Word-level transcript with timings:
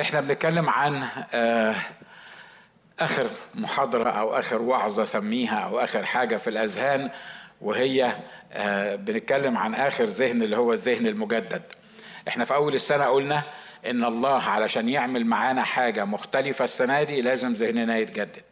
إحنا 0.00 0.20
بنتكلم 0.20 0.70
عن 0.70 1.04
آه، 1.34 1.74
آخر 3.00 3.26
محاضرة 3.54 4.10
أو 4.10 4.38
آخر 4.38 4.62
وعظة 4.62 5.04
سميها 5.04 5.58
أو 5.58 5.78
آخر 5.78 6.04
حاجة 6.04 6.36
في 6.36 6.50
الأذهان 6.50 7.10
وهي 7.60 8.16
آه، 8.52 8.96
بنتكلم 8.96 9.58
عن 9.58 9.74
آخر 9.74 10.04
ذهن 10.04 10.42
اللي 10.42 10.56
هو 10.56 10.72
الذهن 10.72 11.06
المجدد. 11.06 11.62
إحنا 12.28 12.44
في 12.44 12.54
أول 12.54 12.74
السنة 12.74 13.04
قلنا 13.04 13.42
إن 13.86 14.04
الله 14.04 14.42
علشان 14.42 14.88
يعمل 14.88 15.26
معانا 15.26 15.62
حاجة 15.62 16.04
مختلفة 16.04 16.64
السنة 16.64 17.02
دي 17.02 17.22
لازم 17.22 17.52
ذهننا 17.52 17.98
يتجدد. 17.98 18.42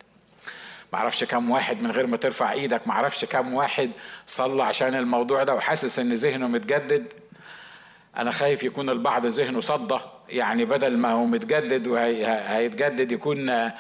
معرفش 0.93 1.25
كم 1.25 1.51
واحد 1.51 1.83
من 1.83 1.91
غير 1.91 2.07
ما 2.07 2.17
ترفع 2.17 2.53
إيدك 2.53 2.89
معرفش 2.89 3.25
كم 3.25 3.55
واحد 3.55 3.91
صلى 4.27 4.63
عشان 4.65 4.95
الموضوع 4.95 5.43
ده 5.45 5.55
وحاسس 5.55 5.99
إن 5.99 6.13
ذهنه 6.13 6.47
متجدد. 6.49 7.13
أنا 8.17 8.31
خايف 8.31 8.63
يكون 8.63 8.91
البعض 8.91 9.27
ذهنه 9.27 9.61
صدى. 9.61 9.99
يعني 10.29 10.65
بدل 10.65 10.97
ما 10.97 11.11
هو 11.13 11.25
متجدد 11.25 11.87
وهيتجدد 11.87 13.13
يكون 13.13 13.71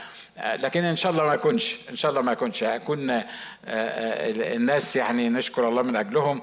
لكن 0.55 0.85
إن 0.85 0.97
شاء 0.97 1.13
الله 1.13 1.27
ما 1.27 1.35
يكونش 1.35 1.77
إن 1.91 1.97
شاء 1.97 2.11
الله 2.11 2.23
ما 2.23 2.33
يكونش. 2.33 2.65
هيكون 2.65 3.23
الناس 4.55 4.97
يعني 4.97 5.29
نشكر 5.29 5.69
الله 5.69 5.83
من 5.83 5.97
أجلهم. 5.97 6.41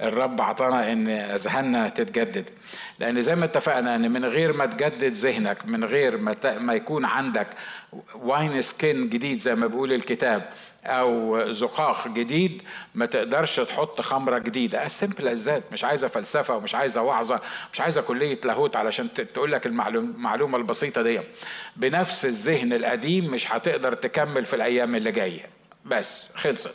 الرب 0.00 0.40
عطانا 0.42 0.92
إن 0.92 1.08
أذهاننا 1.08 1.88
تتجدد. 1.88 2.50
لأن 2.98 3.22
زي 3.22 3.34
ما 3.34 3.44
اتفقنا 3.44 3.96
إن 3.96 4.10
من 4.10 4.24
غير 4.24 4.52
ما 4.52 4.66
تجدد 4.66 5.12
ذهنك 5.12 5.66
من 5.66 5.84
غير 5.84 6.16
ما 6.16 6.34
ما 6.58 6.74
يكون 6.74 7.04
عندك 7.04 7.46
wineskin 8.14 9.08
جديد 9.08 9.38
زي 9.38 9.54
ما 9.54 9.66
بيقول 9.66 9.92
الكتاب 9.92 10.48
أو 10.84 11.44
زقاق 11.52 12.08
جديد 12.08 12.62
ما 12.94 13.06
تقدرش 13.06 13.56
تحط 13.56 14.00
خمرة 14.00 14.38
جديدة. 14.38 14.86
السمبل 14.86 15.28
ازات 15.28 15.62
مش 15.72 15.84
عايزة 15.84 16.08
فلسفة 16.08 16.56
ومش 16.56 16.74
عايزة 16.74 17.02
وعظة 17.02 17.40
مش 17.72 17.80
عايزة 17.80 18.02
كلية 18.02 18.40
لاهوت 18.44 18.76
علشان 18.76 19.08
تقول 19.14 19.52
لك 19.52 19.66
المعلومة 19.66 20.56
البسيطة 20.58 21.02
دي. 21.02 21.20
بنفس 21.76 22.24
الذهن 22.24 22.72
القديم 22.72 23.30
مش 23.30 23.52
هتقدر 23.52 23.94
تكمل 23.94 24.44
في 24.44 24.56
الأيام 24.56 24.96
اللي 24.96 25.12
جاية. 25.12 25.46
بس 25.84 26.28
خلصت. 26.34 26.74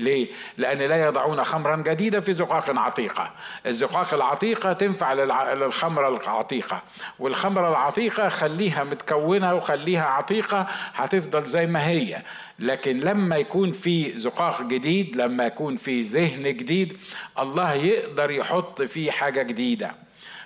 ليه؟ 0.00 0.28
لأن 0.56 0.78
لا 0.78 1.06
يضعون 1.06 1.44
خمرا 1.44 1.76
جديدة 1.76 2.20
في 2.20 2.32
زقاق 2.32 2.78
عتيقة. 2.78 3.30
الزقاق 3.66 4.14
العتيقة 4.14 4.72
تنفع 4.72 5.12
للخمرة 5.12 6.08
العتيقة. 6.08 6.82
والخمرة 7.18 7.68
العتيقة 7.68 8.28
خليها 8.28 8.84
متكونة 8.84 9.54
وخليها 9.54 10.04
عتيقة 10.04 10.66
هتفضل 10.94 11.42
زي 11.42 11.66
ما 11.66 11.86
هي. 11.88 12.22
لكن 12.58 12.96
لما 12.96 13.36
يكون 13.36 13.72
في 13.72 14.18
زقاق 14.18 14.62
جديد 14.62 15.16
لما 15.16 15.46
يكون 15.46 15.76
في 15.76 16.00
ذهن 16.00 16.42
جديد 16.42 16.96
الله 17.38 17.72
يقدر 17.72 18.30
يحط 18.30 18.82
فيه 18.82 19.10
حاجة 19.10 19.42
جديدة. 19.42 19.94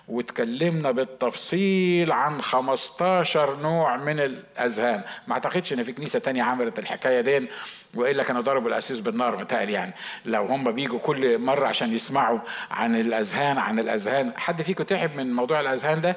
وتكلمنا 0.09 0.91
بالتفصيل 0.91 2.13
عن 2.13 2.43
15 2.43 3.57
نوع 3.61 3.97
من 3.97 4.21
الأذهان. 4.21 5.03
ما 5.27 5.35
أعتقدش 5.35 5.73
إن 5.73 5.83
في 5.83 5.93
كنيسة 5.93 6.19
تانية 6.19 6.43
عملت 6.43 6.79
الحكاية 6.79 7.21
دي 7.21 7.49
وإلا 7.95 8.23
كانوا 8.23 8.43
ضربوا 8.43 8.69
الاسيس 8.69 9.01
بالنار 9.01 9.37
متهيألي 9.37 9.73
يعني. 9.73 9.95
لو 10.25 10.47
هم 10.47 10.73
بيجوا 10.73 10.99
كل 10.99 11.39
مرة 11.39 11.69
عشان 11.69 11.95
يسمعوا 11.95 12.39
عن 12.71 12.97
الأذهان 12.97 13.59
عن 13.59 13.79
الأذهان. 13.79 14.33
حد 14.37 14.63
فيكم 14.63 14.85
تعب 14.85 15.17
من 15.17 15.33
موضوع 15.33 15.61
الأذهان 15.61 16.01
ده؟ 16.01 16.17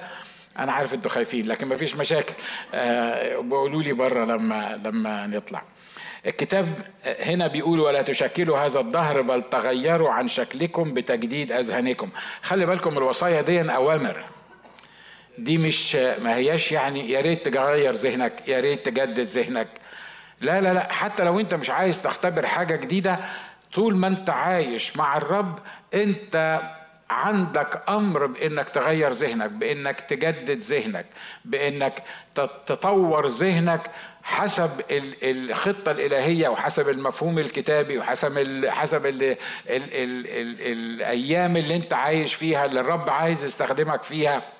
أنا 0.59 0.71
عارف 0.71 0.93
إنتوا 0.93 1.11
خايفين 1.11 1.47
لكن 1.47 1.67
مفيش 1.67 1.95
مشاكل. 1.95 2.33
أه 2.73 3.41
بقولوا 3.41 3.83
لي 3.83 3.93
بره 3.93 4.25
لما 4.25 4.81
لما 4.85 5.27
نطلع. 5.27 5.63
الكتاب 6.27 6.79
هنا 7.05 7.47
بيقول 7.47 7.79
ولا 7.79 8.01
تشكلوا 8.01 8.57
هذا 8.57 8.79
الدهر 8.79 9.21
بل 9.21 9.41
تغيروا 9.41 10.09
عن 10.09 10.27
شكلكم 10.27 10.93
بتجديد 10.93 11.51
أذهانكم. 11.51 12.09
خلي 12.41 12.65
بالكم 12.65 12.97
الوصايا 12.97 13.41
دي 13.41 13.61
أوامر. 13.61 14.23
دي 15.37 15.57
مش 15.57 15.95
ما 15.95 16.35
هياش 16.35 16.71
يعني 16.71 17.11
يا 17.11 17.21
ريت 17.21 17.49
تغير 17.49 17.93
ذهنك 17.93 18.47
يا 18.47 18.59
ريت 18.59 18.85
تجدد 18.85 19.19
ذهنك. 19.19 19.67
لا 20.41 20.61
لا 20.61 20.73
لا 20.73 20.93
حتى 20.93 21.23
لو 21.23 21.39
انت 21.39 21.53
مش 21.53 21.69
عايز 21.69 22.01
تختبر 22.01 22.45
حاجة 22.45 22.75
جديدة 22.75 23.19
طول 23.73 23.95
ما 23.95 24.07
انت 24.07 24.29
عايش 24.29 24.97
مع 24.97 25.17
الرب 25.17 25.59
انت 25.93 26.61
عندك 27.09 27.81
أمر 27.89 28.25
بإنك 28.25 28.69
تغير 28.69 29.11
ذهنك 29.11 29.49
بإنك 29.49 30.01
تجدد 30.01 30.59
ذهنك 30.59 31.05
بإنك 31.45 32.03
تطور 32.65 33.27
ذهنك 33.27 33.91
حسب 34.23 34.81
الخطة 35.23 35.91
الإلهية 35.91 36.47
وحسب 36.49 36.89
المفهوم 36.89 37.39
الكتابي 37.39 37.97
وحسب 37.97 38.65
حسب 38.67 39.05
ال 39.05 39.23
ال 39.23 39.37
ال 39.69 40.27
ال 40.27 40.61
الأيام 40.61 41.57
اللي 41.57 41.75
أنت 41.75 41.93
عايش 41.93 42.33
فيها 42.33 42.65
اللي 42.65 42.79
الرب 42.79 43.09
عايز 43.09 43.43
يستخدمك 43.43 44.03
فيها. 44.03 44.56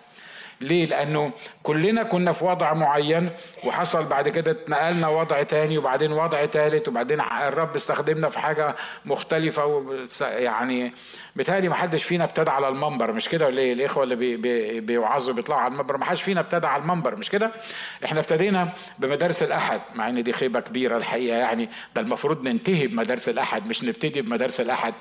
ليه؟ 0.62 0.86
لأنه 0.86 1.32
كلنا 1.64 2.04
كنا 2.04 2.32
في 2.32 2.46
وضع 2.46 2.74
معين 2.74 3.30
وحصل 3.64 4.06
بعد 4.06 4.30
كده 4.30 4.52
اتنقلنا 4.52 5.08
وضع 5.08 5.44
تاني 5.44 5.78
وبعدين 5.78 6.12
وضع 6.12 6.46
تالت 6.46 6.88
وبعدين 6.88 7.22
الرب 7.22 7.76
استخدمنا 7.76 8.30
في 8.30 8.40
حاجة 8.40 8.76
مختلفة 9.06 9.84
يعني 10.22 10.94
بيتهيألي 11.36 11.70
ما 11.70 11.76
حدش 11.76 12.04
فينا 12.04 12.24
ابتدى 12.24 12.52
على 12.52 12.68
المنبر 12.68 13.12
مش 13.12 13.30
كده 13.30 13.46
ولا 13.46 13.62
إيه؟ 13.62 13.74
الإخوة 13.74 14.04
اللي 14.04 14.16
بي 14.16 14.38
بي 14.38 14.80
بيوعظوا 14.80 15.34
بيطلعوا 15.34 15.62
على 15.62 15.74
المنبر 15.74 15.98
ما 15.98 16.06
حدش 16.06 16.22
فينا 16.22 16.40
ابتدى 16.40 16.68
على 16.68 16.82
المنبر 16.82 17.16
مش 17.16 17.30
كده؟ 17.30 17.52
إحنا 18.06 18.20
ابتدينا 18.20 18.70
بمدارس 19.00 19.44
الأحد 19.44 19.82
مع 19.96 20.10
إن 20.10 20.24
دي 20.24 20.32
خيبة 20.32 20.60
كبيرة 20.60 20.98
الحقيقة 20.98 21.38
يعني 21.38 21.70
ده 21.96 22.02
المفروض 22.02 22.44
ننتهي 22.48 22.88
بمدارس 22.88 23.30
الأحد 23.30 23.68
مش 23.68 23.84
نبتدي 23.84 24.22
بمدارس 24.22 24.62
الأحد 24.62 24.94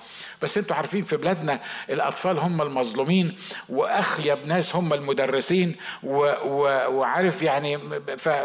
بس 0.43 0.59
أنتوا 0.59 0.77
عارفين 0.77 1.03
في 1.03 1.17
بلادنا 1.17 1.61
الأطفال 1.91 2.39
هم 2.39 2.63
المظلومين 2.63 3.37
وأخيب 3.69 4.39
ناس 4.47 4.77
هم 4.77 4.93
المدرسين 4.93 5.46
و 6.03 6.19
وعارف 6.89 7.43
يعني 7.43 7.79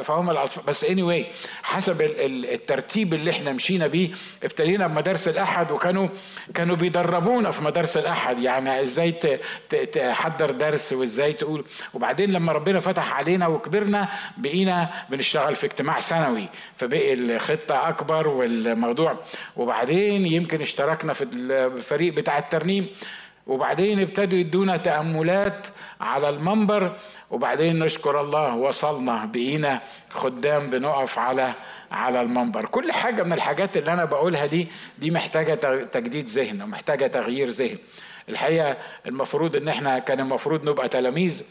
فهم 0.03 0.29
الأطفال 0.29 0.63
بس 0.63 0.85
anyway 0.85 1.23
حسب 1.63 2.01
الترتيب 2.01 3.13
اللي 3.13 3.31
إحنا 3.31 3.51
مشينا 3.51 3.87
بيه 3.87 4.09
ابتدينا 4.43 4.87
بمدارس 4.87 5.27
الأحد 5.27 5.71
وكانوا 5.71 6.07
كانوا 6.53 6.75
بيدربونا 6.75 7.51
في 7.51 7.63
مدارس 7.63 7.97
الأحد. 7.97 8.39
يعني 8.39 8.81
إزاي 8.81 9.11
تحضر 9.91 10.51
درس 10.51 10.93
وإزاي 10.93 11.33
تقول. 11.33 11.65
وبعدين 11.93 12.31
لما 12.31 12.51
ربنا 12.51 12.79
فتح 12.79 13.13
علينا 13.13 13.47
وكبرنا 13.47 14.07
بقينا 14.37 14.89
بنشتغل 15.09 15.55
في 15.55 15.65
اجتماع 15.67 15.99
سنوي. 15.99 16.49
فبقي 16.75 17.13
الخطة 17.13 17.89
أكبر 17.89 18.27
والموضوع. 18.27 19.17
وبعدين 19.55 20.25
يمكن 20.25 20.61
اشتركنا 20.61 21.13
في 21.13 21.23
الفريق 21.23 22.13
بتاع 22.13 22.37
الترنيم. 22.37 22.87
وبعدين 23.51 23.99
ابتدوا 23.99 24.39
يدونا 24.39 24.77
تأملات 24.77 25.67
على 26.01 26.29
المنبر 26.29 26.91
وبعدين 27.31 27.79
نشكر 27.79 28.21
الله 28.21 28.55
وصلنا 28.55 29.25
بقينا 29.25 29.81
خدام 30.09 30.69
بنقف 30.69 31.19
على 31.19 31.53
على 31.91 32.21
المنبر. 32.21 32.65
كل 32.65 32.91
حاجة 32.91 33.23
من 33.23 33.33
الحاجات 33.33 33.77
اللي 33.77 33.93
أنا 33.93 34.05
بقولها 34.05 34.45
دي 34.45 34.67
دي 34.99 35.11
محتاجة 35.11 35.53
تجديد 35.83 36.25
ذهن 36.27 36.61
ومحتاجة 36.61 37.07
تغيير 37.07 37.47
ذهن. 37.47 37.77
الحقيقة 38.29 38.77
المفروض 39.05 39.55
إن 39.55 39.67
إحنا 39.67 39.99
كان 39.99 40.19
المفروض 40.19 40.69
نبقى 40.69 40.89
تلاميذ 40.89 41.43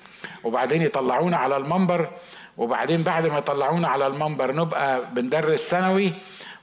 وبعدين 0.45 0.83
يطلعونا 0.83 1.37
على 1.37 1.57
المنبر 1.57 2.09
وبعدين 2.57 3.03
بعد 3.03 3.27
ما 3.27 3.39
يطلعونا 3.39 3.89
على 3.89 4.07
المنبر 4.07 4.55
نبقى 4.55 5.15
بندرس 5.15 5.69
ثانوي 5.71 6.13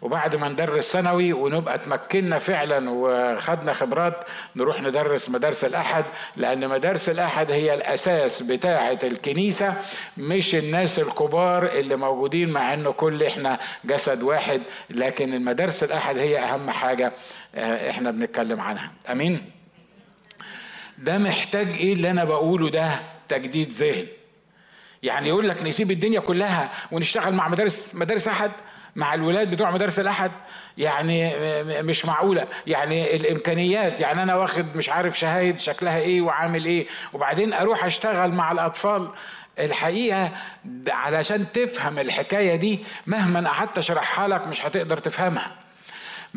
وبعد 0.02 0.36
ما 0.36 0.50
ندرس 0.50 0.92
ثانوي 0.92 1.34
ونبقى 1.34 1.78
تمكنا 1.80 2.38
فعلا 2.38 2.90
وخدنا 2.90 3.74
خبرات 3.74 4.24
نروح 4.56 4.82
ندرس 4.82 5.30
مدارس 5.30 5.66
الأحد 5.66 6.06
لأن 6.36 6.68
مدارس 6.68 7.10
الأحد 7.10 7.52
هي 7.52 7.74
الأساس 7.74 8.44
بتاعة 8.44 9.00
الكنيسة 9.04 9.74
مش 10.18 10.56
الناس 10.56 11.00
الكبار 11.00 11.66
اللي 11.68 11.96
موجودين 11.96 12.50
مع 12.50 12.74
إنه 12.74 12.92
كل 12.92 13.24
إحنا 13.24 13.60
جسد 13.86 14.24
واحد 14.24 14.62
لكن 14.90 15.34
المدارس 15.34 15.84
الأحد 15.84 16.18
هي 16.18 16.40
أهم 16.40 16.70
حاجة 16.70 17.14
إحنا 17.56 18.12
بنتكلم 18.12 18.62
عنها. 18.62 18.92
أمين؟ 19.12 19.52
ده 20.98 21.18
محتاج 21.18 21.68
إيه 21.68 21.94
اللي 21.94 22.12
أنا 22.12 22.24
بقوله 22.24 22.70
ده؟ 22.70 23.00
تجديد 23.30 23.70
ذهن. 23.70 24.08
يعني 25.04 25.28
يقول 25.28 25.50
لك 25.50 25.64
نسيب 25.64 25.92
الدنيا 25.92 26.20
كلها 26.20 26.70
ونشتغل 26.92 27.34
مع 27.34 27.48
مدارس 27.50 27.96
مدارس 27.96 28.28
أحد؟ 28.28 28.52
مع 28.98 29.14
الولاد 29.14 29.52
بتوع 29.52 29.72
مدارس 29.72 30.00
الأحد 30.00 30.32
يعني 30.78 31.34
مش 31.82 32.06
معقولة. 32.06 32.48
يعني 32.68 33.16
الإمكانيات 33.16 34.00
يعني 34.02 34.24
أنا 34.24 34.36
واخد 34.36 34.78
مش 34.78 34.90
عارف 34.90 35.20
شهايد 35.20 35.60
شكلها 35.60 35.98
إيه 36.00 36.22
وعامل 36.22 36.66
إيه. 36.66 36.88
وبعدين 37.14 37.54
أروح 37.54 37.86
أشتغل 37.86 38.32
مع 38.32 38.52
الأطفال. 38.52 39.10
الحقيقة 39.60 40.32
علشان 40.90 41.52
تفهم 41.52 42.00
الحكاية 42.00 42.56
دي 42.56 42.80
مهما 43.08 43.50
قعدت 43.50 43.78
اشرحها 43.78 44.28
لك 44.28 44.48
مش 44.48 44.66
هتقدر 44.66 44.98
تفهمها. 44.98 45.52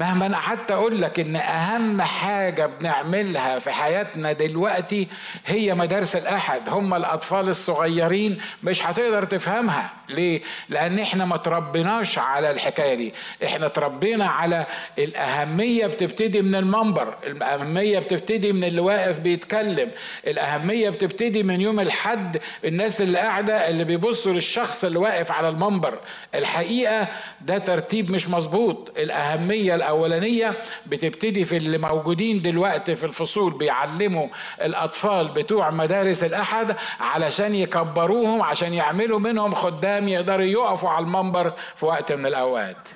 مهما 0.00 0.26
أنا 0.26 0.36
قعدت 0.36 0.70
أقول 0.70 1.02
لك 1.02 1.20
إن 1.20 1.36
أهم 1.36 2.02
حاجة 2.02 2.66
بنعملها 2.66 3.58
في 3.58 3.70
حياتنا 3.70 4.32
دلوقتي 4.32 5.08
هي 5.46 5.74
مدارس 5.74 6.16
الأحد. 6.16 6.68
هم 6.68 6.94
الأطفال 6.94 7.48
الصغيرين 7.48 8.40
مش 8.62 8.86
هتقدر 8.86 9.24
تفهمها. 9.24 9.90
ليه؟ 10.08 10.42
لأن 10.68 10.98
إحنا 10.98 11.24
ما 11.24 11.36
تربيناش 11.36 12.18
على 12.18 12.50
الحكاية 12.50 12.94
دي. 12.94 13.14
إحنا 13.44 13.68
تربينا 13.68 14.26
على 14.26 14.66
الأهمية 14.98 15.86
بتبتدي 15.86 16.42
من 16.42 16.54
المنبر. 16.54 17.14
الأهمية 17.26 17.98
بتبتدي 17.98 18.52
من 18.52 18.64
اللي 18.64 18.80
واقف 18.80 19.18
بيتكلم. 19.18 19.90
الأهمية 20.26 20.90
بتبتدي 20.90 21.42
من 21.42 21.60
يوم 21.60 21.80
الحد 21.80 22.38
الناس 22.64 23.02
اللي 23.02 23.18
قاعدة 23.18 23.68
اللي 23.68 23.84
بيبصوا 23.84 24.32
للشخص 24.32 24.84
اللي 24.84 24.98
واقف 24.98 25.32
على 25.32 25.48
المنبر. 25.48 25.98
الحقيقة 26.34 27.08
ده 27.40 27.58
ترتيب 27.58 28.10
مش 28.10 28.28
مظبوط. 28.28 28.92
الأهمية 28.98 29.74
الأولانية 29.90 30.56
بتبتدي 30.86 31.44
في 31.44 31.56
اللي 31.56 31.78
موجودين 31.78 32.42
دلوقتي 32.42 32.94
في 32.94 33.04
الفصول 33.04 33.52
بيعلموا 33.58 34.28
الأطفال 34.62 35.28
بتوع 35.28 35.70
مدارس 35.70 36.24
الأحد 36.24 36.76
علشان 37.00 37.54
يكبروهم 37.54 38.42
عشان 38.42 38.74
يعملوا 38.74 39.18
منهم 39.18 39.54
خدام 39.54 40.08
يقدروا 40.08 40.44
يقفوا 40.44 40.90
على 40.90 41.04
المنبر 41.04 41.52
في 41.76 41.86
وقت 41.86 42.12
من 42.12 42.26
الأوقات. 42.26 42.88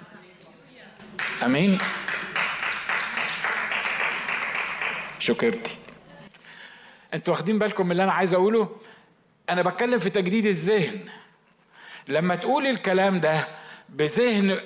أمين؟ 1.44 1.78
شكرتي. 5.18 5.76
أنتوا 7.14 7.34
واخدين 7.34 7.58
بالكم 7.58 7.86
من 7.86 7.92
اللي 7.92 8.04
أنا 8.04 8.12
عايز 8.12 8.34
أقوله؟ 8.34 8.68
أنا 9.50 9.62
بتكلم 9.62 9.98
في 9.98 10.10
تجديد 10.10 10.46
الذهن. 10.46 11.00
لما 12.08 12.34
تقول 12.34 12.66
الكلام 12.66 13.20
ده 13.20 13.48
بذهن 13.88 14.60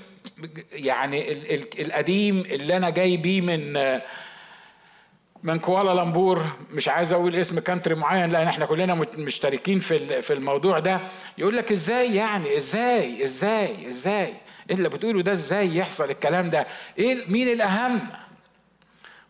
يعني 0.73 1.33
ال 1.33 1.55
ال 1.55 1.81
القديم 1.87 2.41
اللي 2.41 2.77
أنا 2.77 2.91
جاي 2.91 3.17
بيه 3.17 3.41
من 3.41 3.73
من 5.43 5.59
كوالالمبور 5.59 6.45
مش 6.71 6.89
عايز 6.89 7.13
أقول 7.13 7.37
اسم 7.37 7.59
country 7.61 7.95
معين 7.95 8.31
لأن 8.31 8.47
إحنا 8.47 8.67
كلنا 8.67 8.95
مشتركين 9.19 9.79
في 9.79 10.23
في 10.23 10.33
الموضوع 10.33 10.79
ده. 10.79 11.01
يقول 11.39 11.57
لك 11.57 11.73
إزاي 11.73 12.15
يعني؟ 12.15 12.57
إزاي؟ 12.57 13.25
إزاي؟ 13.25 13.89
إزاي؟ 13.89 14.35
إيه 14.71 14.77
اللي 14.77 14.89
بتقوله 14.89 15.23
ده؟ 15.23 15.33
إزاي 15.33 15.77
يحصل 15.77 16.11
الكلام 16.11 16.51
ده؟ 16.51 16.67
إيه 16.99 17.25
مين 17.29 17.49
الأهم؟ 17.49 18.01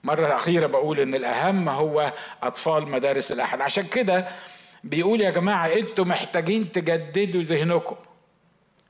مرة 0.05 0.35
أخيرة 0.35 0.67
بقول 0.67 1.00
إن 1.00 1.15
الأهم 1.15 1.69
هو 1.69 2.12
أطفال 2.43 2.91
مدارس 2.91 3.33
الأحد. 3.33 3.61
عشان 3.61 3.85
كده 3.87 4.29
بيقول 4.85 5.21
يا 5.21 5.31
جماعة 5.31 5.67
أنتوا 5.67 6.05
محتاجين 6.05 6.73
تجددوا 6.73 7.43
ذهنكم. 7.43 7.97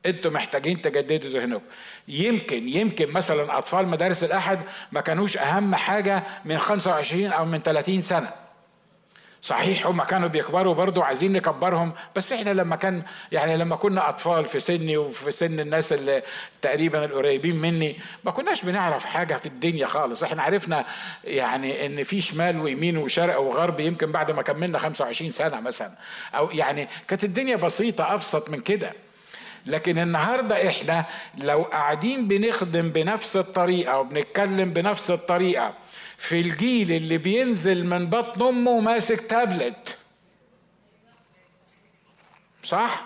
أنتوا 0.09 0.31
محتاجين 0.31 0.81
تجددوا 0.81 1.31
ذهنكم. 1.31 1.65
يمكن 2.09 2.69
يمكن 2.69 3.11
مثلا 3.13 3.59
أطفال 3.59 3.89
مدارس 3.89 4.25
الأحد 4.25 4.61
ما 4.93 5.01
كانوش 5.01 5.37
أهم 5.37 5.75
حاجة 5.75 6.23
من 6.45 6.59
25 6.59 7.27
أو 7.27 7.45
من 7.45 7.59
30 7.63 8.01
سنة. 8.01 8.31
صحيح 9.43 9.87
هم 9.87 10.03
كانوا 10.03 10.29
بيكبروا 10.29 10.75
برضو 10.75 11.03
عايزين 11.03 11.33
نكبرهم 11.33 11.93
بس 12.17 12.33
إحنا 12.33 12.51
لما 12.51 12.77
كان 12.77 13.03
يعني 13.33 13.57
لما 13.57 13.77
كنا 13.77 14.09
أطفال 14.09 14.45
في 14.45 14.61
سني 14.61 14.97
وفي 14.97 15.31
سن 15.31 15.61
الناس 15.61 15.93
اللي 15.93 16.23
تقريبا 16.63 17.05
القريبين 17.05 17.57
مني 17.57 17.97
ما 18.25 18.31
كناش 18.31 18.65
بنعرف 18.65 19.05
حاجة 19.05 19.35
في 19.35 19.47
الدنيا 19.47 19.87
خالص. 19.87 20.23
إحنا 20.23 20.43
عرفنا 20.43 20.85
يعني 21.25 21.87
إن 21.87 22.03
في 22.03 22.21
شمال 22.21 22.61
ويمين 22.61 22.97
وشرق 22.97 23.41
وغرب 23.41 23.81
يمكن 23.81 24.13
بعد 24.13 24.31
ما 24.31 24.43
كملنا 24.43 24.79
25 24.79 25.31
سنة 25.31 25.61
مثلا. 25.61 25.93
أو 26.35 26.51
يعني 26.51 26.89
كانت 27.09 27.25
الدنيا 27.25 27.57
بسيطة 27.57 28.15
أبسط 28.15 28.51
من 28.51 28.61
كده. 28.61 28.93
لكن 29.67 29.99
النهارده 29.99 30.69
إحنا 30.69 31.05
لو 31.39 31.63
قاعدين 31.63 32.29
بنخدم 32.29 32.89
بنفس 32.89 33.37
الطريقة 33.37 33.99
وبنتكلم 33.99 34.73
بنفس 34.73 35.11
الطريقة 35.11 35.75
في 36.19 36.41
الجيل 36.41 36.93
اللي 36.93 37.19
بينزل 37.19 37.87
من 37.87 38.07
بطن 38.07 38.43
أمه 38.43 38.81
ماسك 38.81 39.21
تابلت 39.21 39.97
صح؟ 42.63 43.05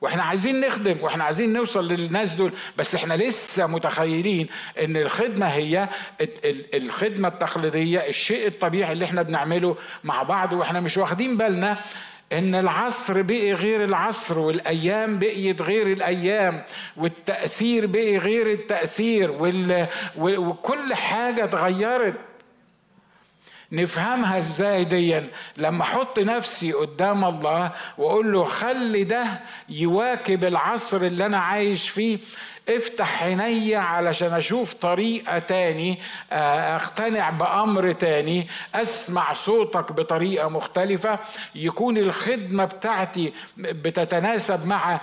وإحنا 0.00 0.22
عايزين 0.22 0.60
نخدم 0.60 0.96
وإحنا 1.00 1.24
عايزين 1.24 1.52
نوصل 1.52 1.88
للناس 1.92 2.34
دول 2.34 2.52
بس 2.76 2.94
إحنا 2.94 3.14
لسه 3.14 3.66
متخيلين 3.66 4.48
إن 4.84 4.96
الخدمة 4.96 5.46
هي 5.46 5.88
الخدمة 6.74 7.28
التقليدية 7.28 7.98
الشيء 8.08 8.46
الطبيعي 8.46 8.92
اللي 8.92 9.04
إحنا 9.04 9.22
بنعمله 9.22 9.76
مع 10.04 10.22
بعض 10.22 10.52
وإحنا 10.52 10.80
مش 10.80 10.96
واخدين 10.96 11.36
بالنا 11.36 11.80
إن 12.32 12.54
العصر 12.54 13.22
بقي 13.22 13.52
غير 13.52 13.82
العصر 13.82 14.38
والأيام 14.38 15.18
بقيت 15.18 15.62
غير 15.62 15.86
الأيام 15.92 16.62
والتأثير 16.96 17.86
بقي 17.86 18.16
غير 18.16 18.50
التأثير 18.52 19.30
وال... 19.30 19.86
وكل 20.18 20.94
حاجة 20.94 21.44
اتغيرت. 21.44 22.14
نفهمها 23.72 24.38
إزاي 24.38 24.84
ديا؟ 24.84 25.28
لما 25.56 25.82
أحط 25.82 26.18
نفسي 26.18 26.72
قدام 26.72 27.24
الله 27.24 27.72
وأقول 27.98 28.32
له 28.32 28.44
خلي 28.44 29.04
ده 29.04 29.40
يواكب 29.68 30.44
العصر 30.44 30.96
اللي 30.96 31.26
أنا 31.26 31.38
عايش 31.38 31.88
فيه 31.88 32.18
افتح 32.68 33.22
عيني 33.22 33.76
علشان 33.76 34.32
أشوف 34.32 34.74
طريقة 34.74 35.38
تاني 35.38 35.98
آه، 36.32 36.76
اقتنع 36.76 37.30
بأمر 37.30 37.92
تاني 37.92 38.48
اسمع 38.74 39.32
صوتك 39.32 39.92
بطريقة 39.92 40.48
مختلفة. 40.48 41.18
يكون 41.54 41.98
الخدمة 41.98 42.64
بتاعتي 42.64 43.32
بتتناسب 43.56 44.66
مع 44.66 45.00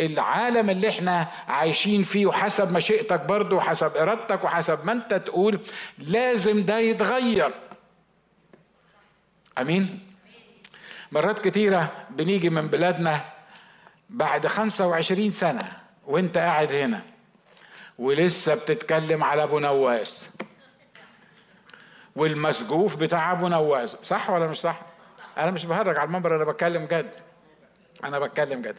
العالم 0.00 0.70
اللي 0.70 0.88
إحنا 0.88 1.28
عايشين 1.48 2.02
فيه 2.02 2.26
وحسب 2.26 2.72
مشيئتك 2.72 3.20
برضه 3.20 3.56
وحسب 3.56 3.96
إرادتك 3.96 4.44
وحسب 4.44 4.78
ما 4.86 4.92
انت 4.92 5.14
تقول 5.14 5.60
لازم 5.98 6.64
ده 6.64 6.78
يتغير. 6.78 7.54
آمين؟ 9.58 10.00
مرات 11.12 11.38
كتيرة 11.48 11.92
بنيجي 12.10 12.50
من 12.50 12.68
بلادنا 12.68 13.24
بعد 14.10 14.46
25 14.46 15.30
سنة 15.30 15.83
وانت 16.06 16.38
قاعد 16.38 16.72
هنا 16.72 17.02
ولسه 17.98 18.54
بتتكلم 18.54 19.24
على 19.24 19.42
أبو 19.42 19.58
نواس. 19.58 20.30
والمسجوف 22.16 22.96
بتاع 22.96 23.32
أبو 23.32 23.48
نواس. 23.48 23.96
صح 24.02 24.30
ولا 24.30 24.46
مش 24.46 24.60
صح؟ 24.60 24.80
أنا 25.38 25.50
مش 25.50 25.66
بهرج 25.66 25.98
على 25.98 26.06
المنبر 26.06 26.36
أنا 26.36 26.44
بتكلم 26.44 26.84
جد. 26.86 27.16
أنا 28.04 28.18
بتكلم 28.18 28.62
جد. 28.62 28.76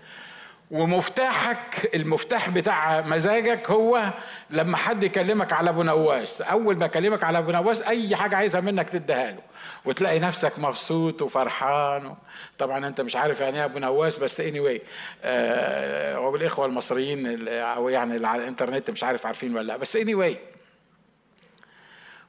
ومفتاحك 0.71 1.95
المفتاح 1.95 2.49
بتاع 2.49 3.01
مزاجك 3.01 3.71
هو 3.71 4.13
لما 4.49 4.77
حد 4.77 5.03
يكلمك 5.03 5.53
على 5.53 5.69
أبو 5.69 5.83
نواس. 5.83 6.41
أول 6.41 6.77
ما 6.77 6.85
يكلمك 6.85 7.23
على 7.23 7.37
أبو 7.37 7.51
نواس 7.51 7.81
أي 7.81 8.15
حاجة 8.15 8.35
عايزها 8.35 8.61
منك 8.61 8.89
تديها 8.89 9.31
له. 9.31 9.41
وتلاقي 9.85 10.19
نفسك 10.19 10.59
مبسوط 10.59 11.21
وفرحان 11.21 12.05
و... 12.05 12.15
طبعا 12.57 12.87
أنت 12.87 13.01
مش 13.01 13.15
عارف 13.15 13.41
يعني 13.41 13.57
إيه 13.59 13.65
أبو 13.65 13.79
نواس 13.79 14.17
بس 14.17 14.39
اني 14.41 14.59
anyway 14.59 14.81
آه 15.23 16.19
والاخوه 16.19 16.65
المصريين 16.65 17.47
أو 17.47 17.89
يعني 17.89 18.15
اللي 18.15 18.27
على 18.27 18.41
الإنترنت 18.41 18.91
مش 18.91 19.03
عارف 19.03 19.25
عارفين 19.25 19.55
ولا 19.55 19.67
لأ. 19.67 19.77
بس 19.77 19.95
اني 19.95 20.13
anyway 20.33 20.37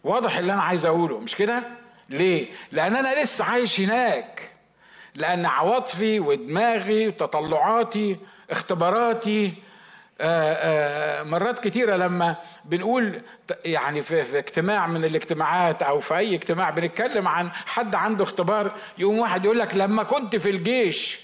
واضح 0.05 0.39
اللي 0.39 0.53
أنا 0.53 0.63
عايز 0.63 0.87
أقوله. 0.87 1.19
مش 1.19 1.37
كده؟ 1.37 1.63
ليه؟ 2.09 2.49
لأن 2.73 2.97
أنا 2.97 3.23
لسه 3.23 3.45
عايش 3.45 3.81
هناك. 3.81 4.51
لأن 5.17 5.47
عواطفي 5.47 6.21
ودماغي 6.21 7.09
وتطلعاتي 7.09 8.17
اختباراتي 8.51 9.55
آآ 10.21 11.21
آآ 11.21 11.23
مرات 11.25 11.65
كتيرة 11.65 11.97
لما 11.97 12.37
بنقول 12.65 13.23
يعني 13.65 14.03
في, 14.03 14.25
في 14.25 14.39
اجتماع 14.39 14.87
من 14.87 15.05
الاجتماعات 15.05 15.83
أو 15.83 15.99
في 15.99 16.17
أي 16.17 16.35
اجتماع 16.35 16.71
بنتكلم 16.71 17.29
عن 17.29 17.51
حد 17.51 17.95
عنده 17.95 18.25
اختبار 18.25 18.73
يقوم 18.99 19.19
واحد 19.19 19.45
يقول 19.45 19.59
لك 19.59 19.77
لما 19.77 20.03
كنت 20.03 20.37
في 20.37 20.51
الجيش 20.51 21.21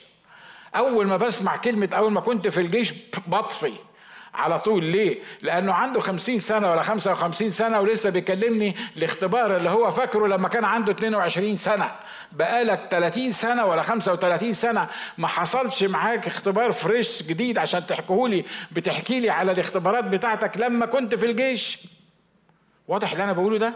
أول 0.76 1.06
ما 1.06 1.16
بسمع 1.16 1.56
كلمة 1.56 1.88
أول 1.92 2.12
ما 2.12 2.20
كنت 2.20 2.48
في 2.48 2.60
الجيش 2.60 2.94
بطفي. 3.26 3.72
على 4.34 4.58
طول 4.60 4.84
ليه؟ 4.84 5.22
لأنه 5.42 5.72
عنده 5.74 6.00
خمسين 6.00 6.38
سنة 6.38 6.70
ولا 6.70 6.82
خمسة 6.82 7.12
وخمسين 7.12 7.50
سنة 7.50 7.80
ولسه 7.80 8.10
بيكلمني 8.10 8.76
الاختبار 8.96 9.56
اللي 9.56 9.70
هو 9.70 9.90
فاكره 9.90 10.26
لما 10.26 10.48
كان 10.48 10.64
عنده 10.64 10.92
22 10.92 11.56
سنة 11.56 11.90
بقالك 12.32 12.88
30 12.90 13.32
سنة 13.32 13.66
ولا 13.66 13.82
35 13.82 14.52
سنة 14.52 14.88
ما 15.18 15.28
حصلش 15.28 15.84
معاك 15.84 16.26
اختبار 16.26 16.72
فريش 16.72 17.22
جديد 17.22 17.58
عشان 17.58 17.86
تحكيهولي 17.86 18.44
بتحكي 18.72 19.20
لي 19.20 19.30
على 19.30 19.52
الاختبارات 19.52 20.04
بتاعتك 20.04 20.58
لما 20.58 20.86
كنت 20.86 21.14
في 21.14 21.26
الجيش 21.26 21.78
واضح 22.88 23.12
اللي 23.12 23.24
أنا 23.24 23.32
بقوله 23.32 23.58
ده؟ 23.58 23.74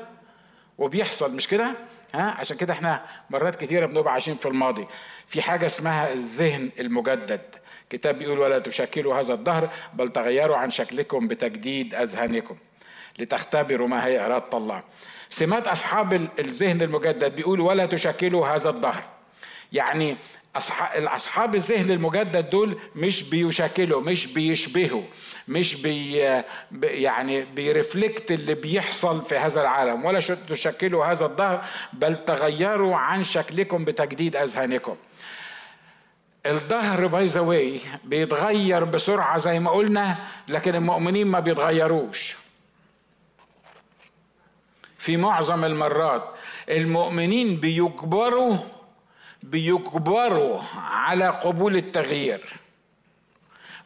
وبيحصل 0.79 1.37
مش 1.37 1.49
كده؟ 1.49 1.75
ها 2.15 2.31
عشان 2.39 2.57
كده 2.57 2.73
إحنا 2.73 3.05
مرات 3.31 3.57
كتيرة 3.57 3.87
بنبقى 3.87 4.13
عايشين 4.13 4.35
في 4.35 4.49
الماضي 4.49 4.87
في 5.29 5.43
حاجة 5.43 5.67
اسمها 5.67 6.13
الذهن 6.13 6.71
المجدد 6.81 7.41
كتاب 7.90 8.19
بيقول 8.19 8.38
ولا 8.38 8.59
تشكلوا 8.59 9.21
هذا 9.21 9.35
الدهر 9.35 9.71
بل 9.95 10.09
تغيروا 10.09 10.57
عن 10.57 10.71
شكلكم 10.71 11.28
بتجديد 11.28 11.95
أذهانكم 11.95 12.57
لتختبروا 13.19 13.88
ما 13.88 14.07
هي 14.07 14.25
إرادة 14.26 14.59
الله. 14.59 14.83
سمات 15.31 15.69
أصحاب 15.69 16.28
الذهن 16.38 16.83
المجدد 16.83 17.35
بيقول 17.37 17.61
ولا 17.61 17.87
تشاكلوا 17.87 18.47
هذا 18.49 18.71
الدهر. 18.71 19.05
يعني 19.73 20.16
اصحاب 20.97 21.55
الذهن 21.55 21.90
المجدد 21.90 22.50
دول 22.50 22.78
مش 22.95 23.23
بيشاكلوا 23.23 24.00
مش 24.00 24.26
بيشبهوا 24.26 25.02
مش 25.49 25.75
بي 25.75 26.12
يعني 26.83 27.45
بي 27.45 27.64
reflect 27.64 28.31
اللي 28.33 28.55
بيحصل 28.55 29.23
في 29.23 29.37
هذا 29.38 29.61
العالم. 29.61 30.05
ولا 30.05 30.21
تشاكلوا 30.49 31.05
هذا 31.05 31.25
الدهر 31.25 31.64
بل 31.93 32.25
تغيروا 32.25 32.97
عن 32.97 33.25
شكلكم 33.25 33.85
بتجديد 33.85 34.37
أذهانكم. 34.37 34.97
الدهر 36.50 37.07
by 37.07 37.25
the 37.26 37.40
way 37.40 37.81
بيتغير 38.05 38.85
بسرعة 38.85 39.38
زي 39.38 39.59
ما 39.61 39.71
قلنا 39.71 40.17
لكن 40.49 40.75
المؤمنين 40.75 41.26
ما 41.26 41.41
بيتغيروش. 41.41 42.37
في 44.99 45.17
معظم 45.17 45.65
المرات 45.65 46.25
المؤمنين 46.69 47.57
بيجبروا 47.57 48.57
بيجبروا 49.43 50.61
على 50.76 51.29
قبول 51.29 51.76
التغيير. 51.76 52.45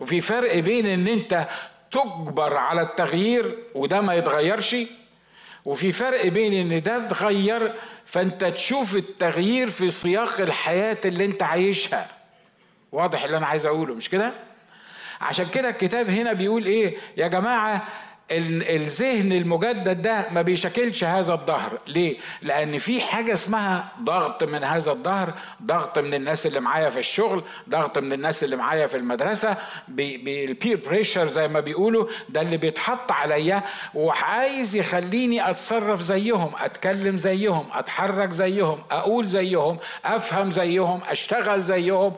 وفي 0.01 0.21
فرق 0.21 0.59
بين 0.59 0.87
إن 0.87 1.09
أنت 1.09 1.49
تجبر 1.91 2.57
على 2.57 2.83
التغيير 2.83 3.59
وده 3.75 4.01
ما 4.01 4.15
يتغيرش 4.15 4.77
وفي 5.65 5.93
فرق 5.93 6.27
بين 6.27 6.73
إن 6.73 6.83
ده 6.83 6.97
اتغير 7.07 7.75
فأنت 8.05 8.45
تشوف 8.45 8.97
التغيير 8.97 9.71
في 9.71 9.89
سياق 9.89 10.41
الحياة 10.41 10.99
اللي 11.05 11.25
أنت 11.25 11.43
عايشها. 11.43 12.20
واضح 12.93 13.25
اللي 13.25 13.37
أنا 13.37 13.47
عايز 13.47 13.67
أقوله 13.67 13.95
مش 13.95 14.09
كده؟ 14.09 14.33
عشان 15.21 15.47
كده 15.47 15.69
الكتاب 15.69 16.11
هنا 16.11 16.33
بيقول 16.33 16.65
إيه؟ 16.65 16.97
يا 17.17 17.29
جماعة 17.29 17.89
الذهن 18.33 19.33
المجدد 19.33 20.03
ده 20.03 20.27
ما 20.31 20.43
بيشكلش 20.43 21.05
هذا 21.05 21.33
الظهر 21.33 21.79
ليه؟ 21.87 22.19
لأن 22.43 22.79
في 22.79 23.01
حاجة 23.01 23.33
اسمها 23.33 23.89
ضغط 24.03 24.45
من 24.45 24.65
هذا 24.65 24.91
الظهر 24.91 25.35
ضغط 25.63 25.99
من 25.99 26.15
الناس 26.15 26.47
اللي 26.47 26.61
معايا 26.61 26.91
في 26.91 26.99
الشغل 26.99 27.45
ضغط 27.69 27.99
من 27.99 28.13
الناس 28.13 28.45
اللي 28.45 28.57
معايا 28.57 28.87
في 28.87 28.97
المدرسة. 28.97 29.57
بالبير 29.89 30.81
بريشر 30.87 31.27
زي 31.27 31.49
ما 31.49 31.61
بيقولوا 31.61 32.07
ده 32.29 32.41
اللي 32.41 32.57
بيتحط 32.57 33.13
عليا 33.13 33.63
وعايز 33.95 34.77
يخليني 34.77 35.51
أتصرف 35.51 36.01
زيهم 36.01 36.53
أتكلم 36.59 37.17
زيهم 37.19 37.69
أتحرك 37.73 38.31
زيهم 38.33 38.83
أقول 38.91 39.27
زيهم 39.27 39.79
أفهم 40.05 40.51
زيهم 40.51 41.01
أشتغل 41.09 41.63
زيهم. 41.63 42.15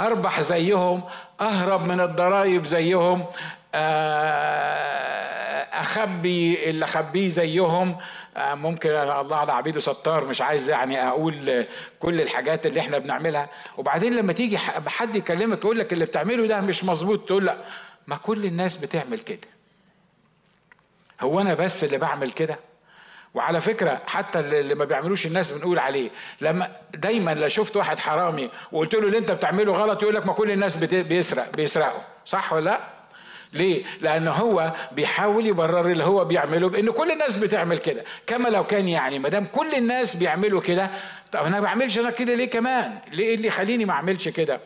أربح 0.00 0.40
زيهم 0.40 1.02
أهرب 1.40 1.86
من 1.88 2.00
الضرائب 2.00 2.64
زيهم 2.64 3.26
آه، 3.74 5.00
أخبي 5.80 6.70
اللي 6.70 6.84
أخبيه 6.84 7.28
زيهم. 7.28 7.96
آه، 8.36 8.54
ممكن 8.54 8.90
الله 8.90 9.36
على 9.36 9.52
عبيده 9.52 9.80
ستار 9.80 10.24
مش 10.24 10.40
عايز 10.40 10.70
يعني 10.70 11.08
أقول 11.08 11.66
كل 12.00 12.20
الحاجات 12.20 12.66
اللي 12.66 12.80
إحنا 12.80 12.98
بنعملها. 12.98 13.48
وبعدين 13.78 14.16
لما 14.16 14.32
تيجي 14.32 14.58
حد 14.86 15.16
يكلمك 15.16 15.58
يقول 15.64 15.78
لك 15.78 15.92
اللي 15.92 16.04
بتعمله 16.04 16.46
ده 16.46 16.60
مش 16.60 16.84
مظبوط 16.84 17.26
تقول 17.26 17.46
لا. 17.46 17.56
ما 18.06 18.16
كل 18.16 18.44
الناس 18.44 18.76
بتعمل 18.76 19.18
كده. 19.20 19.48
هو 21.20 21.40
أنا 21.40 21.54
بس 21.54 21.84
اللي 21.84 21.98
بعمل 21.98 22.32
كده؟ 22.32 22.58
وعلى 23.34 23.60
فكرة 23.60 24.00
حتى 24.06 24.38
اللي 24.38 24.74
ما 24.74 24.84
بيعملوش 24.84 25.26
الناس 25.26 25.50
بنقول 25.52 25.78
عليه 25.78 26.10
لما 26.40 26.68
دايما 26.94 27.34
لو 27.34 27.48
شفت 27.48 27.76
واحد 27.76 27.98
حرامي 27.98 28.50
وقلت 28.72 28.94
له 28.94 29.06
اللي 29.06 29.18
انت 29.18 29.32
بتعمله 29.32 29.72
غلط 29.72 30.02
يقول 30.02 30.14
لك 30.14 30.26
ما 30.26 30.32
كل 30.32 30.50
الناس 30.50 30.76
بيسرق 30.76 31.56
بيسرقوا 31.56 32.00
صح 32.24 32.52
ولا 32.52 32.64
لا؟ 32.64 32.80
ليه؟ 33.52 33.84
لأن 34.00 34.28
هو 34.28 34.72
بيحاول 34.92 35.46
يبرر 35.46 35.90
اللي 35.90 36.04
هو 36.04 36.24
بيعمله 36.24 36.68
بأن 36.68 36.90
كل 36.90 37.10
الناس 37.10 37.36
بتعمل 37.36 37.78
كده، 37.78 38.04
كما 38.26 38.48
لو 38.48 38.66
كان 38.66 38.88
يعني 38.88 39.18
ما 39.18 39.28
دام 39.28 39.44
كل 39.44 39.74
الناس 39.74 40.16
بيعملوا 40.16 40.60
كده، 40.60 40.90
طب 41.32 41.40
أنا 41.40 41.56
ما 41.56 41.60
بعملش 41.60 41.98
أنا 41.98 42.10
كده 42.10 42.34
ليه 42.34 42.50
كمان؟ 42.50 42.98
ليه 43.12 43.34
اللي 43.34 43.48
يخليني 43.48 43.84
ما 43.84 43.92
أعملش 43.92 44.28
كده؟ 44.28 44.60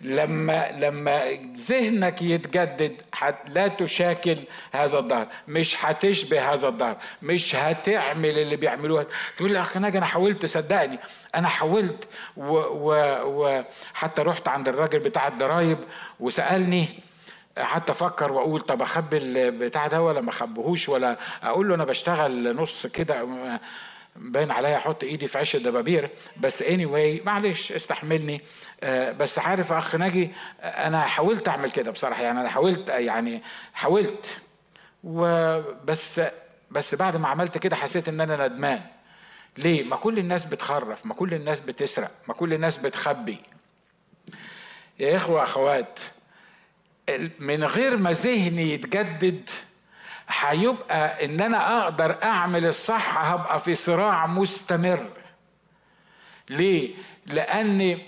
لما 0.00 0.70
لما 0.78 1.38
ذهنك 1.56 2.22
يتجدد 2.22 3.02
لا 3.48 3.68
تشاكل 3.68 4.36
هذا 4.72 4.98
الظهر 4.98 5.26
مش 5.48 5.84
هتشبه 5.84 6.52
هذا 6.52 6.68
الظهر 6.68 6.96
مش 7.22 7.56
هتعمل 7.56 8.38
اللي 8.38 8.56
بيعملوه 8.56 9.06
تقول 9.36 9.52
لي 9.52 9.60
اخ 9.60 9.76
ناجي 9.76 9.98
أنا 9.98 10.06
حاولت 10.06 10.46
صدقني. 10.46 10.98
أنا 11.34 11.48
حاولت. 11.48 12.08
وحتى 12.36 14.22
رحت 14.22 14.48
عند 14.48 14.68
الراجل 14.68 14.98
بتاع 14.98 15.28
الضرايب 15.28 15.78
وسألني 16.20 16.88
حتى 17.58 17.92
أفكر 17.92 18.32
وأقول 18.32 18.60
طب 18.60 18.82
أخبي 18.82 19.16
البتاع 19.18 19.86
ده 19.86 20.02
ولا 20.02 20.20
ما 20.20 20.30
أخبيهوش؟ 20.30 20.88
ولا 20.88 21.16
أقول 21.42 21.68
له 21.68 21.74
أنا 21.74 21.84
بشتغل 21.84 22.56
نص 22.56 22.86
كده. 22.86 23.26
باين 24.16 24.50
عليا 24.50 24.76
أحط 24.76 25.04
ايدي 25.04 25.26
في 25.26 25.38
عش 25.38 25.56
الدبابير. 25.56 26.10
بس 26.36 26.62
اني 26.62 26.86
anyway 26.86 27.26
معلش 27.26 27.72
استحملني. 27.72 28.40
آه، 28.82 29.12
بس 29.12 29.38
عارف 29.38 29.72
أخ 29.72 29.94
ناجي 29.94 30.30
أنا 30.62 31.00
حاولت 31.00 31.48
أعمل 31.48 31.70
كده 31.70 31.90
بصراحة. 31.90 32.22
يعني 32.22 32.40
أنا 32.40 32.48
حاولت 32.48 32.88
يعني 32.88 33.42
حاولت. 33.72 34.40
وبس 35.04 36.20
بس 36.70 36.94
بعد 36.94 37.16
ما 37.16 37.28
عملت 37.28 37.58
كده 37.58 37.76
حسيت 37.76 38.08
إن 38.08 38.20
أنا 38.20 38.48
ندمان. 38.48 38.80
ليه؟ 39.58 39.84
ما 39.84 39.96
كل 39.96 40.18
الناس 40.18 40.44
بتخرف 40.46 41.06
ما 41.06 41.14
كل 41.14 41.34
الناس 41.34 41.60
بتسرق 41.60 42.10
ما 42.28 42.34
كل 42.34 42.54
الناس 42.54 42.78
بتخبي. 42.78 43.38
يا 44.98 45.16
إخوة 45.16 45.42
أخوات 45.42 45.98
من 47.38 47.64
غير 47.64 47.98
ما 47.98 48.12
ذهني 48.12 48.72
يتجدد 48.72 49.50
هيبقى 50.30 51.24
إن 51.24 51.40
أنا 51.40 51.82
أقدر 51.82 52.16
أعمل 52.22 52.66
الصح 52.66 53.18
هبقى 53.18 53.60
في 53.60 53.74
صراع 53.74 54.26
مستمر. 54.26 55.06
ليه؟ 56.50 56.94
لأن 57.26 57.98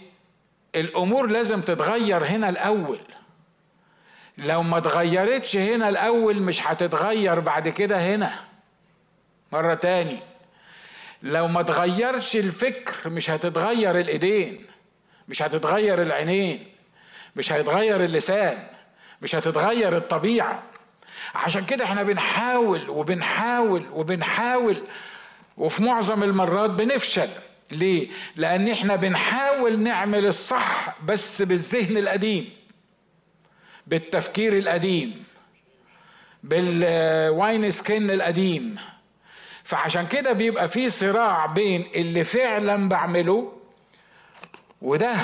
الأمور 0.75 1.27
لازم 1.27 1.61
تتغير 1.61 2.25
هنا 2.25 2.49
الأول. 2.49 3.01
لو 4.39 4.63
ما 4.63 4.79
اتغيرتش 4.79 5.57
هنا 5.57 5.89
الأول 5.89 6.43
مش 6.43 6.67
هتتغير 6.67 7.41
بعد 7.41 7.69
كده 7.69 8.15
هنا. 8.15 8.35
مرة 9.53 9.75
تاني. 9.75 10.19
لو 11.23 11.49
ما 11.49 11.63
تغيرش 11.63 12.37
الفكر 12.37 13.11
مش 13.11 13.31
هتتغير 13.31 13.99
الإيدين 14.01 14.67
مش 15.29 15.43
هتتغير 15.43 16.03
العينين 16.03 16.67
مش 17.37 17.53
هيتغير 17.53 18.05
اللسان 18.05 18.67
مش 19.23 19.35
هتتغير 19.35 19.97
الطبيعة. 19.97 20.63
عشان 21.35 21.65
كده 21.65 21.85
إحنا 21.85 22.03
بنحاول 22.03 22.91
وبنحاول 22.91 23.85
وبنحاول 23.93 24.83
وفي 25.57 25.83
معظم 25.83 26.23
المرات 26.23 26.71
بنفشل. 26.71 27.29
ليه؟ 27.71 28.09
لأن 28.37 28.69
إحنا 28.69 28.97
بنحاول 28.97 29.79
نعمل 29.79 30.27
الصح 30.27 30.97
بس 31.05 31.43
بالذهن 31.43 31.97
القديم 31.97 32.51
بالتفكير 33.87 34.57
القديم 34.57 35.25
بالواين 36.43 37.71
سكين 37.71 38.11
القديم. 38.11 38.77
فعشان 39.65 40.07
كده 40.07 40.33
بيبقى 40.33 40.69
في 40.69 40.89
صراع 40.89 41.47
بين 41.47 41.91
اللي 41.95 42.25
فعلا 42.25 42.89
بعمله 42.89 43.53
وده. 44.83 45.15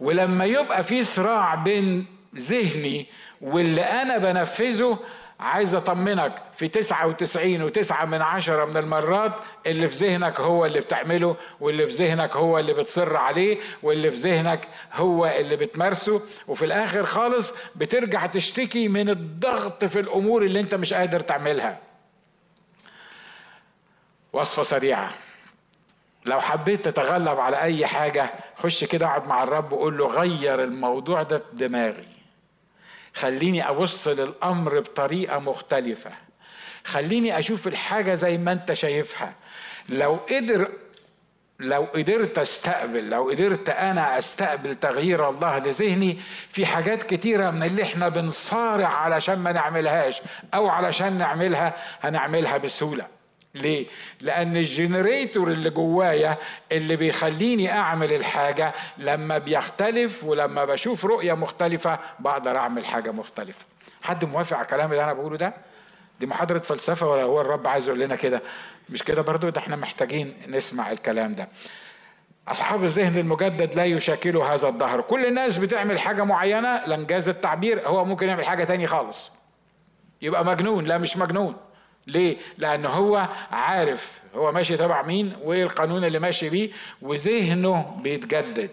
ولما 0.00 0.44
يبقى 0.44 0.82
في 0.82 1.02
صراع 1.02 1.54
بين 1.54 2.06
ذهني 2.36 3.06
واللي 3.44 3.82
أنا 3.82 4.18
بنفذه 4.18 4.98
عايز 5.40 5.74
أطمنك 5.74 6.42
في 6.52 6.68
تسعة 6.68 7.06
وتسعين 7.06 7.62
وتسعة 7.62 8.04
من 8.04 8.22
عشرة 8.22 8.64
من 8.64 8.76
المرات 8.76 9.32
اللي 9.66 9.88
في 9.88 10.06
ذهنك 10.06 10.40
هو 10.40 10.66
اللي 10.66 10.80
بتعمله 10.80 11.36
واللي 11.60 11.86
في 11.86 11.92
ذهنك 11.92 12.36
هو 12.36 12.58
اللي 12.58 12.72
بتصر 12.74 13.16
عليه 13.16 13.58
واللي 13.82 14.10
في 14.10 14.16
ذهنك 14.16 14.68
هو 14.92 15.26
اللي 15.26 15.56
بتمارسه. 15.56 16.22
وفي 16.48 16.64
الآخر 16.64 17.06
خالص 17.06 17.52
بترجع 17.76 18.26
تشتكي 18.26 18.88
من 18.88 19.08
الضغط 19.08 19.84
في 19.84 20.00
الأمور 20.00 20.42
اللي 20.42 20.60
أنت 20.60 20.74
مش 20.74 20.94
قادر 20.94 21.20
تعملها. 21.20 21.78
وصفة 24.32 24.62
سريعة. 24.62 25.10
لو 26.26 26.40
حبيت 26.40 26.84
تتغلب 26.84 27.40
على 27.40 27.60
أي 27.60 27.86
حاجة 27.86 28.30
خش 28.56 28.84
كده 28.84 29.06
اقعد 29.06 29.28
مع 29.28 29.42
الرب 29.42 29.72
وقول 29.72 29.98
له 29.98 30.06
غير 30.06 30.62
الموضوع 30.64 31.22
ده 31.22 31.38
في 31.38 31.44
دماغي. 31.52 32.13
خليني 33.14 33.68
أبص 33.68 34.08
للأمر 34.08 34.80
بطريقة 34.80 35.38
مختلفة. 35.38 36.10
خليني 36.84 37.38
أشوف 37.38 37.66
الحاجة 37.66 38.14
زي 38.14 38.38
ما 38.38 38.52
أنت 38.52 38.72
شايفها. 38.72 39.34
لو 39.88 40.14
قدر 40.30 40.68
لو 41.60 41.82
قدرت 41.94 42.38
أستقبل 42.38 43.10
لو 43.10 43.30
قدرت 43.30 43.68
أنا 43.68 44.18
أستقبل 44.18 44.74
تغيير 44.74 45.28
الله 45.30 45.58
لذهني 45.58 46.18
في 46.48 46.66
حاجات 46.66 47.02
كتيرة 47.02 47.50
من 47.50 47.62
اللي 47.62 47.82
إحنا 47.82 48.08
بنصارع 48.08 48.88
علشان 48.88 49.38
ما 49.38 49.52
نعملهاش 49.52 50.22
أو 50.54 50.68
علشان 50.68 51.18
نعملها 51.18 51.74
هنعملها 52.00 52.56
بسهولة. 52.56 53.06
ليه؟ 53.54 53.86
لأن 54.20 54.56
الجنريتور 54.56 55.48
اللي 55.48 55.70
جوايا 55.70 56.38
اللي 56.72 56.96
بيخليني 56.96 57.72
أعمل 57.72 58.12
الحاجة 58.12 58.74
لما 58.98 59.38
بيختلف 59.38 60.24
ولما 60.24 60.64
بشوف 60.64 61.04
رؤية 61.04 61.32
مختلفة 61.32 61.98
بقدر 62.18 62.56
أعمل 62.58 62.84
حاجة 62.86 63.10
مختلفة. 63.10 63.64
حد 64.02 64.24
موافق 64.24 64.56
على 64.56 64.64
الكلام 64.64 64.90
اللي 64.92 65.04
أنا 65.04 65.12
بقوله 65.12 65.36
ده؟ 65.36 65.54
دي 66.20 66.26
محاضرة 66.26 66.58
فلسفة 66.58 67.06
ولا 67.10 67.22
هو 67.22 67.40
الرب 67.40 67.66
عايز 67.66 67.86
يقول 67.88 68.00
لنا 68.00 68.16
كده؟ 68.16 68.42
مش 68.90 69.02
كده 69.02 69.22
برضو 69.22 69.48
ده 69.48 69.60
إحنا 69.60 69.76
محتاجين 69.76 70.34
نسمع 70.48 70.90
الكلام 70.92 71.34
ده. 71.34 71.48
أصحاب 72.48 72.84
الذهن 72.84 73.18
المجدد 73.18 73.74
لا 73.76 73.84
يشكلوا 73.84 74.44
هذا 74.46 74.68
الظهر 74.68 75.00
كل 75.00 75.26
الناس 75.26 75.58
بتعمل 75.58 75.98
حاجة 75.98 76.24
معينة 76.24 76.86
لانجاز 76.86 77.28
التعبير 77.28 77.88
هو 77.88 78.04
ممكن 78.04 78.28
يعمل 78.28 78.44
حاجة 78.44 78.64
تاني 78.64 78.86
خالص 78.86 79.32
يبقى 80.22 80.44
مجنون 80.44 80.84
لا 80.84 80.98
مش 80.98 81.16
مجنون 81.16 81.56
ليه؟ 82.06 82.36
لأنه 82.58 82.88
هو 82.88 83.28
عارف 83.50 84.20
هو 84.34 84.52
ماشي 84.52 84.76
تبع 84.76 85.02
مين 85.02 85.36
وإيه 85.42 85.62
القانون 85.62 86.04
اللي 86.04 86.18
ماشي 86.18 86.48
بيه 86.48 86.70
وذهنه 87.02 88.00
بيتجدد. 88.02 88.70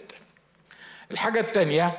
الحاجة 1.11 1.39
التانية 1.39 1.97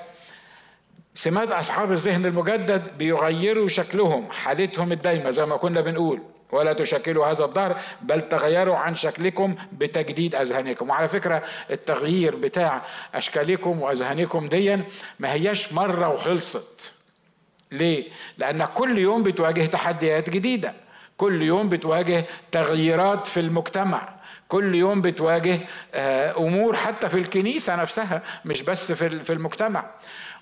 سمات 1.14 1.50
أصحاب 1.50 1.92
الذهن 1.92 2.26
المجدد 2.26 2.98
بيغيروا 2.98 3.68
شكلهم 3.68 4.30
حالتهم 4.30 4.92
الدايمة 4.92 5.30
زي 5.30 5.44
ما 5.44 5.56
كنا 5.56 5.80
بنقول 5.80 6.22
ولا 6.52 6.72
تشكلوا 6.72 7.26
هذا 7.26 7.44
الظهر 7.44 7.80
بل 8.02 8.20
تغيروا 8.20 8.76
عن 8.76 8.94
شكلكم 8.94 9.54
بتجديد 9.72 10.34
أذهانكم. 10.34 10.90
وعلى 10.90 11.08
فكرة 11.08 11.42
التغيير 11.70 12.36
بتاع 12.36 12.82
أشكالكم 13.14 13.82
وأذهانكم 13.82 14.48
دي 14.48 14.76
ما 15.18 15.32
هياش 15.32 15.72
مرة 15.72 16.08
وخلصت. 16.08 16.92
ليه؟ 17.72 18.08
لأن 18.38 18.64
كل 18.64 18.98
يوم 18.98 19.22
بتواجه 19.22 19.66
تحديات 19.66 20.30
جديدة. 20.30 20.74
كل 21.16 21.42
يوم 21.42 21.68
بتواجه 21.68 22.24
تغييرات 22.52 23.26
في 23.26 23.40
المجتمع. 23.40 24.08
كل 24.48 24.74
يوم 24.74 25.00
بتواجه 25.02 25.60
آه، 25.94 26.38
أمور 26.38 26.76
حتى 26.76 27.08
في 27.08 27.18
الكنيسة 27.18 27.76
نفسها 27.76 28.22
مش 28.44 28.62
بس 28.62 28.92
في 28.92 29.32
المجتمع. 29.32 29.84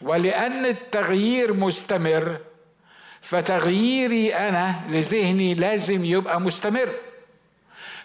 ولأن 0.02 0.66
التغيير 0.66 1.54
مستمر 1.54 2.36
فتغييري 3.20 4.34
أنا 4.34 4.74
لذهني 4.88 5.54
لازم 5.54 6.04
يبقى 6.04 6.40
مستمر. 6.40 6.88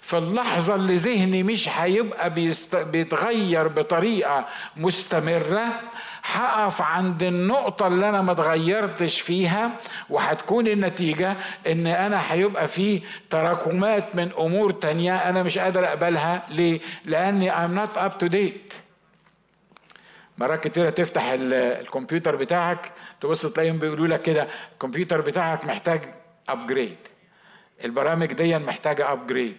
في 0.05 0.17
اللحظة 0.17 0.75
اللي 0.75 0.95
ذهني 0.95 1.43
مش 1.43 1.69
هيبقى 1.69 2.29
بيست... 2.33 2.75
بيتغير 2.75 3.67
بطريقة 3.67 4.45
مستمرة 4.77 5.81
هقف 6.24 6.81
عند 6.81 7.24
النقطة 7.24 7.88
اللي 7.88 8.09
أنا 8.09 8.21
ما 8.21 8.31
اتغيرتش 8.31 9.21
فيها 9.21 9.71
وهتكون 10.09 10.67
النتيجة 10.67 11.35
إن 11.67 11.88
أنا 11.88 12.33
هيبقى 12.33 12.67
في 12.67 13.01
تراكمات 13.29 14.15
من 14.15 14.31
أمور 14.39 14.71
تانية 14.71 15.15
أنا 15.29 15.43
مش 15.43 15.57
قادر 15.57 15.85
أقبلها. 15.85 16.45
ليه؟ 16.50 16.79
لأني 17.05 17.51
I'm 17.51 17.79
not 17.79 17.97
up 17.97 18.17
to 18.24 18.29
date. 18.29 18.74
مرات 20.38 20.67
كتيرة 20.67 20.89
تفتح 20.89 21.24
الكمبيوتر 21.39 22.35
بتاعك 22.35 22.91
تبص 23.21 23.45
تلاقيهم 23.45 23.79
بيقولوا 23.79 24.07
لك 24.07 24.21
كده 24.21 24.47
الكمبيوتر 24.74 25.21
بتاعك 25.21 25.65
محتاج 25.65 26.01
upgrade 26.50 26.97
البرامج 27.85 28.33
دي 28.33 28.57
محتاجة 28.59 29.12
upgrade 29.12 29.57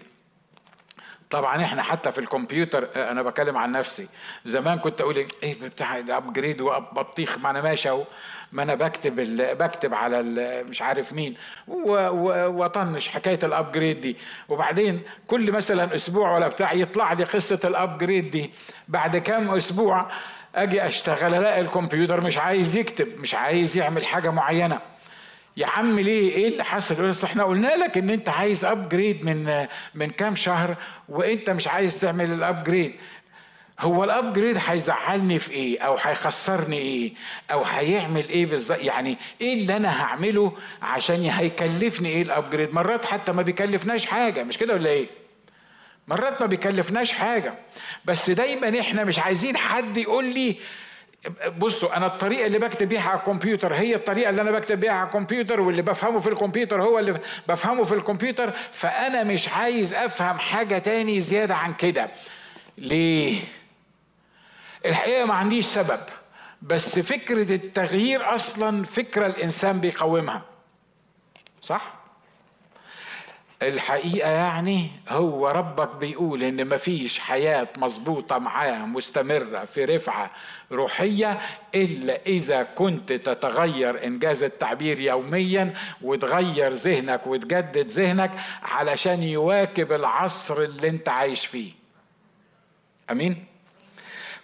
طبعا 1.30 1.62
إحنا 1.62 1.82
حتى 1.82 2.12
في 2.12 2.18
الكمبيوتر 2.18 2.88
أنا 2.96 3.22
بكلم 3.22 3.56
عن 3.56 3.72
نفسي. 3.72 4.08
زمان 4.44 4.78
كنت 4.78 5.00
أقول 5.00 5.26
إيه 5.42 5.60
بتاع 5.60 5.98
upgrade 5.98 6.60
وبطيخ 6.60 7.38
ما 7.38 7.50
أنا 7.50 7.60
ماشي 7.60 7.88
أهو. 7.88 8.04
ما 8.52 8.62
أنا 8.62 8.74
بكتب 8.74 9.14
بكتب 9.58 9.94
على 9.94 10.22
مش 10.68 10.82
عارف 10.82 11.12
مين. 11.12 11.34
وأطنش 11.68 13.08
حكاية 13.08 13.38
ال 13.42 13.50
upgrade 13.50 14.00
دي. 14.00 14.16
وبعدين 14.48 15.02
كل 15.26 15.52
مثلا 15.52 15.94
أسبوع 15.94 16.34
ولا 16.34 16.48
بتاع 16.48 16.72
يطلع 16.72 17.12
لي 17.12 17.24
قصة 17.24 17.60
ال 17.64 17.73
upgrade 17.73 18.30
دي. 18.30 18.50
بعد 18.88 19.16
كام 19.16 19.50
أسبوع 19.50 20.06
أجي 20.54 20.86
أشتغل 20.86 21.34
ألاقي 21.34 21.60
الكمبيوتر 21.60 22.26
مش 22.26 22.38
عايز 22.38 22.76
يكتب 22.76 23.20
مش 23.20 23.34
عايز 23.34 23.76
يعمل 23.76 24.06
حاجة 24.06 24.30
معينة. 24.30 24.80
يا 25.56 25.66
عم 25.66 26.00
ليه؟ 26.00 26.30
إيه 26.30 26.48
اللي 26.48 26.64
حصل؟ 26.64 26.94
يقول 26.94 27.14
إحنا 27.24 27.44
قلنا 27.44 27.76
لك 27.76 27.98
إن 27.98 28.10
أنت 28.10 28.28
عايز 28.28 28.64
upgrade 28.64 29.24
من 29.24 29.66
من 29.94 30.10
كام 30.10 30.36
شهر 30.36 30.76
وأنت 31.08 31.50
مش 31.50 31.68
عايز 31.68 32.00
تعمل 32.00 32.32
ال 32.32 32.40
upgrade 32.40 32.94
هو 33.80 34.04
ال 34.04 34.11
upgrade 34.11 34.58
هيزعلني 34.66 35.38
في 35.38 35.50
إيه؟ 35.50 35.80
أو 35.80 35.96
هيخسرني 36.00 36.78
إيه؟ 36.78 37.12
أو 37.52 37.64
هيعمل 37.64 38.28
إيه 38.28 38.46
بالظبط 38.46 38.78
يعني 38.78 39.18
إيه 39.40 39.54
اللي 39.54 39.76
أنا 39.76 40.02
هعمله 40.02 40.52
عشان 40.82 41.20
هيكلفني 41.22 42.08
إيه 42.08 42.22
ال 42.22 42.29
upgrade 42.29 42.74
مرات 42.74 43.06
حتى 43.06 43.32
ما 43.32 43.42
بيكلفناش 43.42 44.06
حاجة 44.06 44.42
مش 44.42 44.58
كده 44.58 44.74
ولا 44.74 44.90
إيه؟ 44.90 45.06
مرات 46.08 46.40
ما 46.40 46.46
بيكلفناش 46.46 47.12
حاجة. 47.12 47.54
بس 48.04 48.30
دايما 48.30 48.80
إحنا 48.80 49.04
مش 49.04 49.18
عايزين 49.18 49.56
حد 49.56 49.96
يقول 49.96 50.24
لي 50.24 50.56
بصوا 51.58 51.96
أنا 51.96 52.06
الطريقة 52.06 52.46
اللي 52.46 52.58
بكتب 52.58 52.88
بيها 52.88 53.10
على 53.10 53.18
الكمبيوتر 53.18 53.74
هي 53.74 53.94
الطريقة 53.94 54.30
اللي 54.30 54.42
أنا 54.42 54.50
بكتب 54.50 54.80
بيها 54.80 54.92
على 54.92 55.06
الكمبيوتر 55.06 55.60
واللي 55.60 55.82
بفهمه 55.82 56.18
في 56.18 56.28
الكمبيوتر 56.28 56.82
هو 56.82 56.98
اللي 56.98 57.20
بفهمه 57.48 57.82
في 57.84 57.94
الكمبيوتر 57.94 58.52
فأنا 58.72 59.24
مش 59.24 59.48
عايز 59.48 59.94
أفهم 59.94 60.38
حاجة 60.38 60.78
تاني 60.78 61.20
زيادة 61.20 61.54
عن 61.54 61.74
كده. 61.74 62.10
ليه؟ 62.78 63.38
الحقيقة 64.86 65.24
ما 65.24 65.34
عنديش 65.34 65.64
سبب 65.66 66.00
بس 66.62 66.98
فكرة 66.98 67.54
التغيير 67.54 68.34
أصلا 68.34 68.84
فكرة 68.84 69.26
الإنسان 69.26 69.80
بيقاومها 69.80 70.42
صح؟ 71.60 71.92
الحقيقة 73.62 74.30
يعني 74.30 74.90
هو 75.08 75.48
ربك 75.48 75.96
بيقول 75.96 76.42
إن 76.42 76.68
مفيش 76.68 77.18
حياة 77.18 77.68
مظبوطة 77.78 78.38
معاه 78.38 78.86
مستمرة 78.86 79.64
في 79.64 79.84
رفعة 79.84 80.30
روحية 80.72 81.40
إلا 81.74 82.20
إذا 82.26 82.62
كنت 82.62 83.12
تتغير 83.12 84.04
إنجاز 84.04 84.44
التعبير 84.44 85.00
يوميا 85.00 85.74
وتغير 86.02 86.72
ذهنك 86.72 87.26
وتجدد 87.26 87.86
ذهنك 87.86 88.30
علشان 88.62 89.22
يواكب 89.22 89.92
العصر 89.92 90.62
اللي 90.62 90.88
أنت 90.88 91.08
عايش 91.08 91.46
فيه 91.46 91.72
أمين؟ 93.10 93.44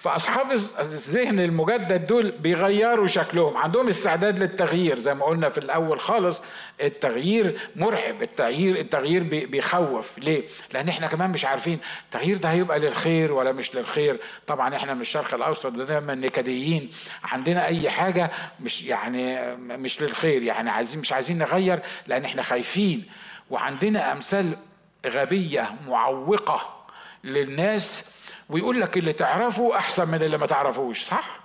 فأصحاب 0.03 0.51
الذهن 0.81 1.41
المجدد 1.41 2.07
دول 2.07 2.31
بيغيروا 2.31 3.07
شكلهم. 3.07 3.57
عندهم 3.57 3.88
استعداد 3.88 4.38
للتغيير. 4.38 4.99
زي 4.99 5.15
ما 5.15 5.25
قلنا 5.25 5.49
في 5.49 5.59
الأول 5.59 6.01
خالص 6.01 6.43
التغيير 6.81 7.61
مرعب. 7.77 8.23
التغيير 8.23 8.79
التغيير 8.81 9.23
بيخوف. 9.23 10.19
ليه؟ 10.19 10.43
لأن 10.75 10.88
إحنا 10.88 11.07
كمان 11.07 11.31
مش 11.31 11.45
عارفين 11.45 11.79
التغيير 12.05 12.37
ده 12.37 12.51
هيبقى 12.51 12.79
للخير 12.79 13.33
ولا 13.33 13.53
مش 13.53 13.75
للخير. 13.75 14.21
طبعا 14.47 14.77
إحنا 14.77 14.95
من 14.95 15.01
الشرق 15.01 15.35
الأوسط 15.35 15.73
دايما 15.73 16.15
نكديين. 16.15 16.91
عندنا 17.25 17.67
أي 17.67 17.91
حاجة 17.91 18.31
مش 18.61 18.83
يعني 18.83 19.57
مش 19.57 20.03
للخير. 20.03 20.43
يعني 20.43 20.71
عايزين 20.71 21.01
مش 21.01 21.12
عايزين 21.12 21.38
نغير 21.38 21.81
لأن 22.07 22.25
إحنا 22.25 22.43
خايفين. 22.43 23.05
وعندنا 23.51 24.12
أمثال 24.12 24.57
غبية 25.07 25.75
معوقة 25.87 26.85
للناس 27.25 28.12
ويقول 28.53 28.81
لك 28.81 28.97
اللي 28.97 29.12
تعرفه 29.12 29.77
أحسن 29.77 30.09
من 30.09 30.23
اللي 30.23 30.38
ما 30.38 30.47
تعرفوش 30.47 31.03
صح؟ 31.03 31.43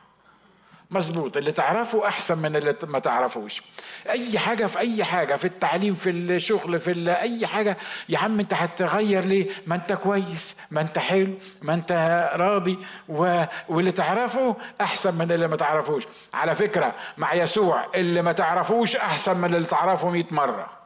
مظبوط 0.92 1.38
اللي 1.38 1.52
تعرفه 1.52 2.08
أحسن 2.08 2.38
من 2.38 2.56
اللي 2.56 2.76
ما 2.84 3.00
تعرفوش. 3.00 3.62
أي 4.10 4.40
حاجة 4.40 4.66
في 4.66 4.80
أي 4.80 5.04
حاجة 5.04 5.36
في 5.36 5.46
التعليم 5.46 5.96
في 5.96 6.10
الشغل 6.10 6.80
في 6.80 7.12
أي 7.12 7.48
حاجة 7.48 7.78
يا 8.10 8.20
عم 8.20 8.40
أنت 8.40 8.54
هتغير 8.54 9.24
ليه؟ 9.26 9.50
ما 9.68 9.76
أنت 9.76 9.94
كويس 9.94 10.58
ما 10.72 10.82
أنت 10.82 11.00
حلو 11.00 11.34
ما 11.62 11.74
أنت 11.74 11.92
راضي 12.36 12.80
و... 13.10 13.44
واللي 13.70 13.92
تعرفه 13.92 14.56
أحسن 14.82 15.16
من 15.16 15.32
اللي 15.32 15.48
ما 15.48 15.56
تعرفوش. 15.56 16.04
على 16.34 16.56
فكرة 16.56 16.96
مع 17.18 17.34
يسوع 17.34 17.86
اللي 17.96 18.22
ما 18.22 18.32
تعرفوش 18.32 18.96
أحسن 18.96 19.38
من 19.38 19.56
اللي 19.56 19.68
تعرفه 19.68 20.10
100 20.10 20.24
مرة. 20.32 20.77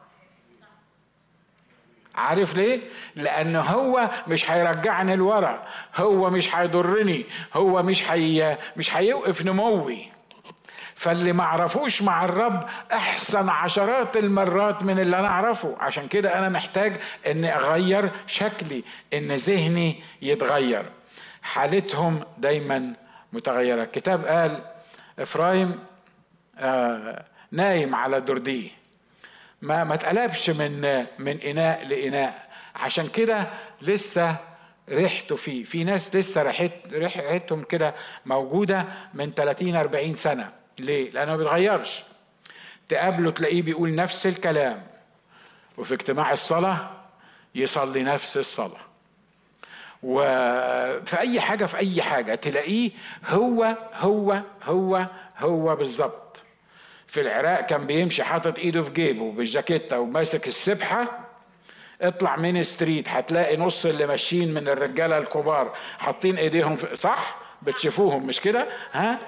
عارف 2.14 2.56
ليه؟ 2.56 2.80
لأن 3.16 3.56
هو 3.56 4.10
مش 4.28 4.50
هيرجعني 4.50 5.16
لورا، 5.16 5.62
هو 5.96 6.30
مش 6.30 6.54
هيضرني، 6.54 7.26
هو 7.54 7.82
مش 7.82 8.10
هي 8.10 8.58
مش 8.76 8.96
هيوقف 8.96 9.44
نموي. 9.44 10.12
فاللي 10.94 11.32
ما 11.32 11.44
عرفوش 11.44 12.02
مع 12.02 12.24
الرب 12.24 12.64
أحسن 12.92 13.48
عشرات 13.48 14.16
المرات 14.16 14.82
من 14.82 14.98
اللي 14.98 15.18
أنا 15.18 15.28
أعرفه 15.28 15.76
عشان 15.80 16.08
كده 16.08 16.38
أنا 16.38 16.48
محتاج 16.48 16.96
إني 17.26 17.56
أغير 17.56 18.10
شكلي 18.26 18.84
إن 19.14 19.32
ذهني 19.32 20.02
يتغير 20.22 20.84
حالتهم 21.42 22.20
دايما 22.38 22.92
متغيرة 23.32 23.82
الكتاب 23.82 24.24
قال 24.24 24.60
إفرايم 25.18 25.78
آه 26.58 27.24
نايم 27.52 27.94
على 27.94 28.20
درديه 28.20 28.70
ما 29.62 29.84
ما 29.84 29.94
اتقلبش 29.94 30.50
من 30.50 30.80
من 31.18 31.40
إناء 31.40 31.86
لإناء. 31.86 32.48
عشان 32.76 33.08
كده 33.08 33.50
لسه 33.82 34.36
ريحته 34.88 35.36
فيه 35.36 35.64
في 35.64 35.84
ناس 35.84 36.16
لسه 36.16 36.42
ريحت 36.42 36.72
ريحتهم 36.92 37.62
كده 37.62 37.94
موجودة 38.26 38.86
من 39.14 39.32
30 39.34 39.76
40 39.76 40.14
سنة. 40.14 40.52
ليه؟ 40.78 41.10
لأنه 41.10 41.30
ما 41.30 41.36
بيتغيرش. 41.36 42.02
تقابله 42.88 43.30
تلاقيه 43.30 43.62
بيقول 43.62 43.94
نفس 43.94 44.26
الكلام. 44.26 44.86
وفي 45.78 45.94
اجتماع 45.94 46.32
الصلاة 46.32 46.90
يصلي 47.54 48.02
نفس 48.02 48.36
الصلاة. 48.36 48.80
وفي 50.02 51.18
أي 51.18 51.40
حاجة 51.40 51.64
في 51.64 51.76
أي 51.76 52.02
حاجة 52.02 52.34
تلاقيه 52.34 52.90
هو 53.26 53.76
هو 53.94 54.42
هو 54.64 55.06
هو 55.38 55.76
بالظبط. 55.76 56.21
في 57.12 57.20
العراق 57.20 57.60
كان 57.60 57.86
بيمشي 57.86 58.22
حاطط 58.24 58.58
ايده 58.58 58.82
في 58.82 58.90
جيبه 58.90 59.32
بالجاكيته 59.32 59.98
وماسك 59.98 60.46
السبحة. 60.46 61.06
اطلع 62.02 62.36
من 62.36 62.62
ستريت 62.62 63.08
هتلاقي 63.08 63.56
نص 63.56 63.86
اللي 63.86 64.06
ماشيين 64.06 64.54
من 64.54 64.68
الرجالة 64.68 65.18
الكبار 65.18 65.72
حاطين 65.98 66.36
ايديهم 66.36 66.76
في 66.76 66.96
صح؟ 66.96 67.36
بتشوفوهم 67.62 68.26
مش 68.26 68.40
كده؟ 68.40 68.66
ها؟ 68.92 69.18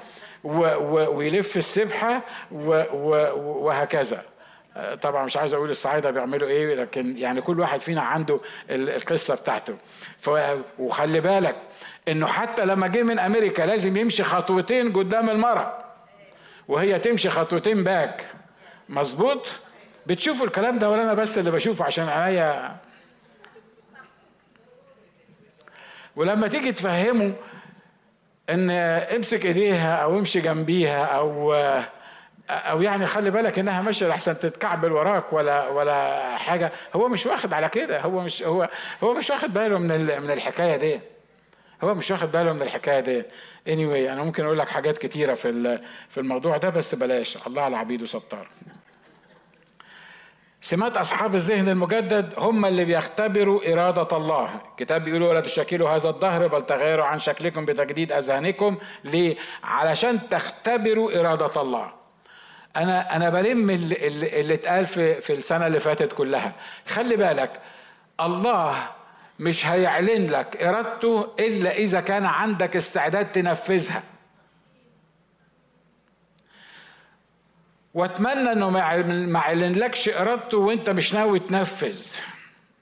و 0.44 0.58
و 0.58 1.16
ويلف 1.16 1.56
السبحة 1.56 2.20
و 2.52 2.82
و 2.92 3.10
وهكذا. 3.66 4.22
طبعا 5.02 5.24
مش 5.24 5.36
عايز 5.36 5.54
أقول 5.54 5.70
الصعايدة 5.70 6.10
بيعملوا 6.10 6.48
إيه 6.48 6.74
لكن 6.74 7.18
يعني 7.18 7.40
كل 7.40 7.60
واحد 7.60 7.80
فينا 7.80 8.00
عنده 8.00 8.40
القصة 8.70 9.34
بتاعته. 9.34 9.76
وخلي 10.78 11.20
بالك 11.20 11.56
إنه 12.08 12.26
حتى 12.26 12.64
لما 12.64 12.86
جه 12.86 13.02
من 13.02 13.18
أمريكا 13.18 13.62
لازم 13.62 13.96
يمشي 13.96 14.22
خطوتين 14.22 14.92
قدام 14.92 15.30
المرأة. 15.30 15.83
وهي 16.68 16.98
تمشي 16.98 17.30
خطوتين 17.30 17.84
باك 17.84 18.26
مظبوط؟ 18.88 19.52
بتشوفوا 20.06 20.46
الكلام 20.46 20.78
ده 20.78 20.90
ولا 20.90 21.02
أنا 21.02 21.14
بس 21.14 21.38
اللي 21.38 21.50
بشوفه 21.50 21.84
عشان 21.84 22.08
عينيا؟ 22.08 22.76
ولما 26.16 26.48
تيجي 26.48 26.72
تفهمه 26.72 27.32
إن 28.50 28.70
امسك 28.70 29.46
إيديها 29.46 29.96
أو 29.96 30.18
امشي 30.18 30.40
جنبيها 30.40 31.04
أو 31.04 31.54
أو 32.50 32.82
يعني 32.82 33.06
خلي 33.06 33.30
بالك 33.30 33.58
إنها 33.58 33.82
ماشية 33.82 34.08
لحسن 34.08 34.38
تتكعبل 34.38 34.92
وراك 34.92 35.32
ولا 35.32 35.68
ولا 35.68 36.36
حاجة 36.36 36.72
هو 36.94 37.08
مش 37.08 37.26
واخد 37.26 37.52
على 37.52 37.68
كده. 37.68 38.00
هو 38.00 38.20
مش 38.20 38.42
هو 38.42 38.68
هو 39.02 39.14
مش 39.14 39.30
واخد 39.30 39.54
باله 39.54 39.78
من 39.78 39.88
من 40.22 40.30
الحكاية 40.30 40.76
دي. 40.76 41.00
هو 41.84 41.94
مش 41.94 42.10
واخد 42.10 42.32
باله 42.32 42.52
من 42.52 42.62
الحكاية 42.62 43.00
دي. 43.00 43.22
Anyway 43.66 44.10
أنا 44.10 44.22
ممكن 44.22 44.44
أقول 44.44 44.58
لك 44.58 44.68
حاجات 44.68 44.98
كتيرة 44.98 45.34
في 45.34 45.80
في 46.08 46.20
الموضوع 46.20 46.56
ده 46.56 46.68
بس 46.68 46.94
بلاش. 46.94 47.38
الله 47.46 47.62
على 47.62 47.76
عبيده 47.76 48.06
ستار 48.06 48.48
سمات 50.60 50.96
أصحاب 50.96 51.34
الذهن 51.34 51.68
المجدد 51.68 52.34
هم 52.38 52.64
اللي 52.64 52.84
بيختبروا 52.84 53.72
إرادة 53.72 54.16
الله. 54.16 54.60
الكتاب 54.70 55.04
بيقول 55.04 55.22
ولا 55.22 55.40
تشكلوا 55.40 55.90
هذا 55.90 56.10
الدهر 56.10 56.46
بل 56.46 56.64
تغيروا 56.64 57.04
عن 57.04 57.18
شكلكم 57.18 57.64
بتجديد 57.64 58.12
أذهانكم 58.12 58.76
ليه؟ 59.04 59.36
علشان 59.64 60.28
تختبروا 60.28 61.20
إرادة 61.20 61.62
الله. 61.62 61.90
أنا 62.76 63.16
أنا 63.16 63.30
بلم 63.30 63.70
اللي, 63.70 64.54
اتقال 64.54 64.86
في 64.86 65.20
في 65.20 65.32
السنة 65.32 65.66
اللي 65.66 65.80
فاتت 65.80 66.12
كلها. 66.12 66.52
خلي 66.88 67.16
بالك 67.16 67.60
الله 68.20 68.90
مش 69.38 69.66
هيعلن 69.66 70.26
لك 70.26 70.62
إرادته 70.62 71.34
إلا 71.40 71.76
إذا 71.76 72.00
كان 72.00 72.26
عندك 72.26 72.76
استعداد 72.76 73.32
تنفذها. 73.32 74.02
وأتمنى 77.94 78.52
إنه 78.52 78.70
ما 78.70 78.78
يعلنلكش 79.38 80.08
إرادته 80.08 80.58
وأنت 80.58 80.90
مش 80.90 81.14
ناوي 81.14 81.38
تنفذ. 81.38 82.06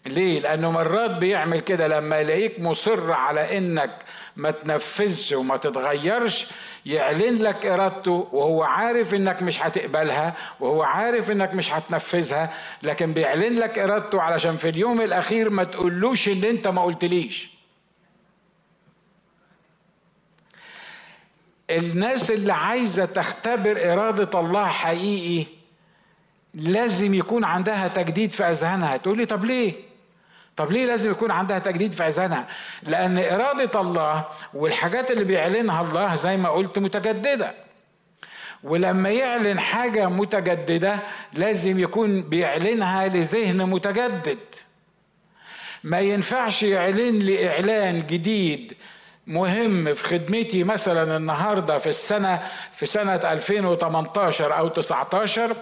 ليه؟ 0.07 0.41
لأنه 0.41 0.71
مرات 0.71 1.11
بيعمل 1.11 1.61
كده 1.61 1.89
لما 1.89 2.19
يلاقيك 2.21 2.61
مصر 2.61 3.13
على 3.13 3.59
إنك 3.59 3.99
ما 4.37 4.51
تنفذش 4.51 5.33
وما 5.33 5.57
تتغيرش 5.57 6.47
يعلن 6.87 7.37
لك 7.43 7.67
إرادته 7.67 8.29
وهو 8.33 8.63
عارف 8.63 9.15
إنك 9.15 9.43
مش 9.43 9.63
هتقبلها 9.63 10.35
وهو 10.61 10.83
عارف 10.83 11.31
إنك 11.31 11.55
مش 11.55 11.73
هتنفذها 11.73 12.53
لكن 12.83 13.13
بيعلن 13.13 13.59
لك 13.59 13.79
إرادته 13.79 14.23
علشان 14.23 14.57
في 14.57 14.69
اليوم 14.69 15.01
الأخير 15.01 15.51
ما 15.51 15.65
تقولوش 15.65 16.29
إن 16.29 16.45
أنت 16.45 16.69
ما 16.69 16.83
قلتليش. 16.83 17.51
الناس 21.71 22.31
اللي 22.31 22.53
عايزة 22.53 23.05
تختبر 23.05 23.93
إرادة 23.93 24.41
الله 24.41 24.67
حقيقي 24.67 25.47
لازم 26.55 27.15
يكون 27.15 27.45
عندها 27.45 27.89
تجديد 27.89 28.33
في 28.33 28.45
أذهانها 28.45 28.97
تقول 28.97 29.19
لي 29.19 29.27
طب 29.27 29.45
ليه؟ 29.45 29.92
طب 30.57 30.73
ليه 30.73 30.87
لازم 30.87 31.11
يكون 31.11 31.31
عندها 31.31 31.59
تجديد 31.59 31.93
في 31.93 32.03
أذهانها؟ 32.03 32.47
لأن 32.83 33.19
إرادة 33.19 33.81
الله 33.81 34.25
والحاجات 34.55 35.11
اللي 35.11 35.25
بيعلنها 35.25 35.81
الله 35.81 36.15
زي 36.15 36.37
ما 36.37 36.49
قلت 36.49 36.79
متجددة 36.79 37.55
ولما 38.65 39.11
يعلن 39.11 39.61
حاجة 39.61 40.09
متجددة 40.09 40.99
لازم 41.35 41.79
يكون 41.79 42.23
بيعلنها 42.23 43.09
لذهن 43.09 43.57
متجدد 43.71 44.39
ما 45.85 46.01
ينفعش 46.01 46.63
يعلن 46.63 47.19
لي 47.19 47.49
إعلان 47.49 48.07
جديد 48.07 48.75
مهم 49.27 49.95
في 49.95 50.05
خدمتي 50.05 50.65
مثلا 50.65 51.17
النهارده 51.17 51.79
في 51.79 51.87
السنة 51.89 52.49
في 52.73 52.87
سنة 52.87 53.15
2018 53.15 54.59
أو 54.59 54.69
19 54.69 55.57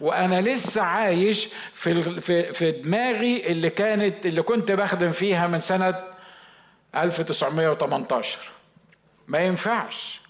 وأنا 0.00 0.40
لسه 0.40 0.82
عايش 0.82 1.48
في 1.72 2.20
في 2.52 2.70
دماغي 2.72 3.46
اللي 3.46 3.70
كانت 3.70 4.26
اللي 4.26 4.42
كنت 4.42 4.72
بخدم 4.72 5.12
فيها 5.12 5.46
من 5.46 5.60
سنة 5.60 5.94
1918 6.96 8.38
ما 9.28 9.38
ينفعش. 9.38 10.20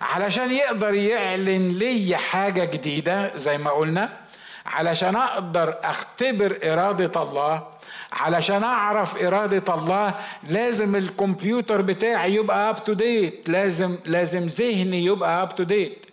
علشان 0.00 0.50
يقدر 0.52 0.94
يعلن 0.94 1.68
لي 1.68 2.16
حاجة 2.16 2.64
جديدة 2.64 3.36
زي 3.36 3.58
ما 3.58 3.70
قلنا 3.70 4.18
علشان 4.66 5.16
أقدر 5.16 5.78
أختبر 5.84 6.58
إرادة 6.64 7.22
الله 7.22 7.68
علشان 8.12 8.64
أعرف 8.64 9.16
إرادة 9.16 9.74
الله 9.74 10.14
لازم 10.50 10.96
الكمبيوتر 10.96 11.82
بتاعي 11.82 12.34
يبقى 12.34 12.70
up 12.70 12.84
to 12.84 12.92
date 12.92 13.48
لازم 13.48 13.98
لازم 14.04 14.46
ذهني 14.46 15.04
يبقى 15.04 15.42
up 15.42 15.54
to 15.54 15.62
date 15.62 16.06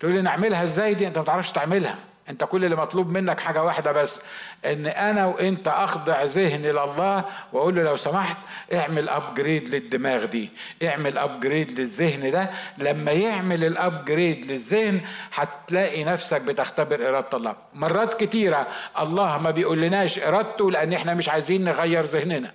تقول 0.00 0.12
لي 0.12 0.22
نعملها 0.22 0.62
إزاي 0.62 0.94
دي؟ 0.94 1.06
انت 1.06 1.18
ما 1.18 1.24
تعرفش 1.24 1.52
تعملها. 1.52 1.98
انت 2.30 2.44
كل 2.44 2.64
اللي 2.64 2.76
مطلوب 2.76 3.10
منك 3.18 3.40
حاجة 3.40 3.62
واحدة 3.62 3.92
بس 3.92 4.22
ان 4.64 4.86
أنا 4.86 5.26
وانت 5.26 5.68
اخضع 5.68 6.22
ذهني 6.22 6.72
لله 6.72 7.24
واقول 7.52 7.76
له 7.76 7.82
لو 7.82 7.96
سمحت 7.96 8.36
اعمل 8.74 9.08
upgrade 9.08 9.68
للدماغ 9.68 10.24
دي. 10.24 10.50
اعمل 10.82 11.18
upgrade 11.18 11.80
للذهن 11.80 12.30
ده. 12.30 12.50
لما 12.78 13.12
يعمل 13.12 13.64
ال 13.64 13.74
upgrade 13.74 14.46
للذهن 14.46 15.00
هتلاقي 15.34 16.04
نفسك 16.04 16.40
بتختبر 16.40 17.08
إرادة 17.08 17.36
الله. 17.38 17.56
مرات 17.74 18.24
كتيرة 18.24 18.66
الله 18.98 19.38
ما 19.38 19.50
بيقول 19.50 19.80
لناش 19.80 20.18
إرادته 20.18 20.70
لأن 20.70 20.92
إحنا 20.92 21.14
مش 21.14 21.28
عايزين 21.28 21.64
نغير 21.64 22.02
ذهننا. 22.02 22.54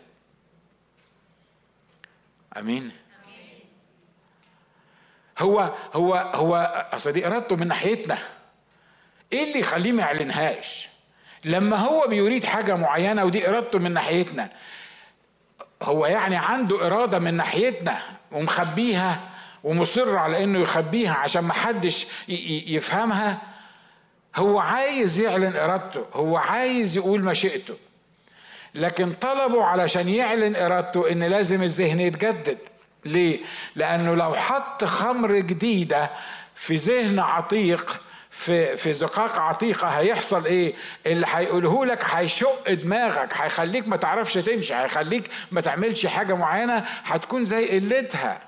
أمين. 2.58 2.92
هو 5.40 5.74
هو 5.94 6.16
هو 6.16 6.56
أصل 6.94 7.12
دي 7.12 7.28
إرادته 7.28 7.56
من 7.56 7.68
ناحيتنا. 7.68 8.18
إيه 9.34 9.44
اللي 9.44 9.60
يخليه 9.60 9.92
ما 9.92 10.02
يعلنهاش؟ 10.02 10.90
لما 11.46 11.78
هو 11.78 12.08
بيريد 12.08 12.46
حاجة 12.46 12.76
معينة 12.76 13.26
ودي 13.26 13.50
إرادته 13.50 13.80
من 13.80 13.94
ناحيتنا 13.94 14.50
هو 15.84 16.06
يعني 16.06 16.36
عنده 16.36 16.88
إرادة 16.88 17.20
من 17.20 17.34
ناحيتنا 17.34 18.02
ومخبيها 18.32 19.30
ومصر 19.64 20.18
على 20.18 20.44
إنه 20.44 20.60
يخبيها 20.60 21.14
عشان 21.14 21.44
ما 21.44 21.54
حدش 21.54 22.08
يفهمها؟ 22.68 23.42
هو 24.36 24.60
عايز 24.60 25.20
يعلن 25.20 25.56
إرادته 25.56 26.06
هو 26.14 26.38
عايز 26.38 26.98
يقول 26.98 27.24
مشيئته. 27.24 27.74
لكن 28.76 29.14
طلبه 29.14 29.64
علشان 29.66 30.10
يعلن 30.10 30.56
إرادته 30.56 31.12
إن 31.12 31.24
لازم 31.24 31.64
الذهن 31.64 32.00
يتجدد. 32.00 32.58
ليه؟ 33.06 33.40
لأنه 33.76 34.16
لو 34.16 34.34
حط 34.36 34.84
خمر 34.86 35.32
جديدة 35.40 36.10
في 36.56 36.76
ذهن 36.76 37.20
عتيق 37.20 38.00
في 38.30 38.78
في 38.78 38.94
زقاق 38.94 39.40
عتيقه 39.40 39.88
هيحصل 39.88 40.46
إيه؟ 40.46 40.74
اللي 41.06 41.26
هيقوله 41.30 41.86
لك 41.86 42.06
هيشق 42.06 42.74
دماغك 42.74 43.34
هيخليك 43.38 43.88
ما 43.88 43.96
تعرفش 43.98 44.34
تمشي 44.34 44.74
هيخليك 44.76 45.24
ما 45.52 45.62
تعملش 45.62 46.06
حاجة 46.06 46.34
معينة 46.34 46.86
هتكون 47.04 47.46
زي 47.46 47.68
قلتها. 47.80 48.40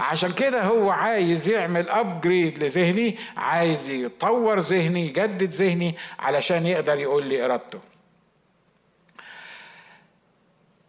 عشان 0.00 0.30
كده 0.30 0.62
هو 0.62 0.90
عايز 0.90 1.48
يعمل 1.48 1.88
ابجريد 1.88 2.58
لذهني 2.64 3.18
عايز 3.36 3.90
يطور 3.90 4.58
ذهني 4.58 5.06
يجدد 5.06 5.50
ذهني 5.50 5.96
علشان 6.18 6.66
يقدر 6.66 6.98
يقول 6.98 7.26
لي 7.26 7.44
إرادته. 7.44 7.78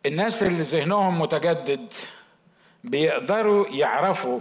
الناس 0.05 0.43
اللي 0.43 0.61
ذهنهم 0.61 1.21
متجدد 1.21 1.93
بيقدروا 2.83 3.67
يعرفوا 3.67 4.39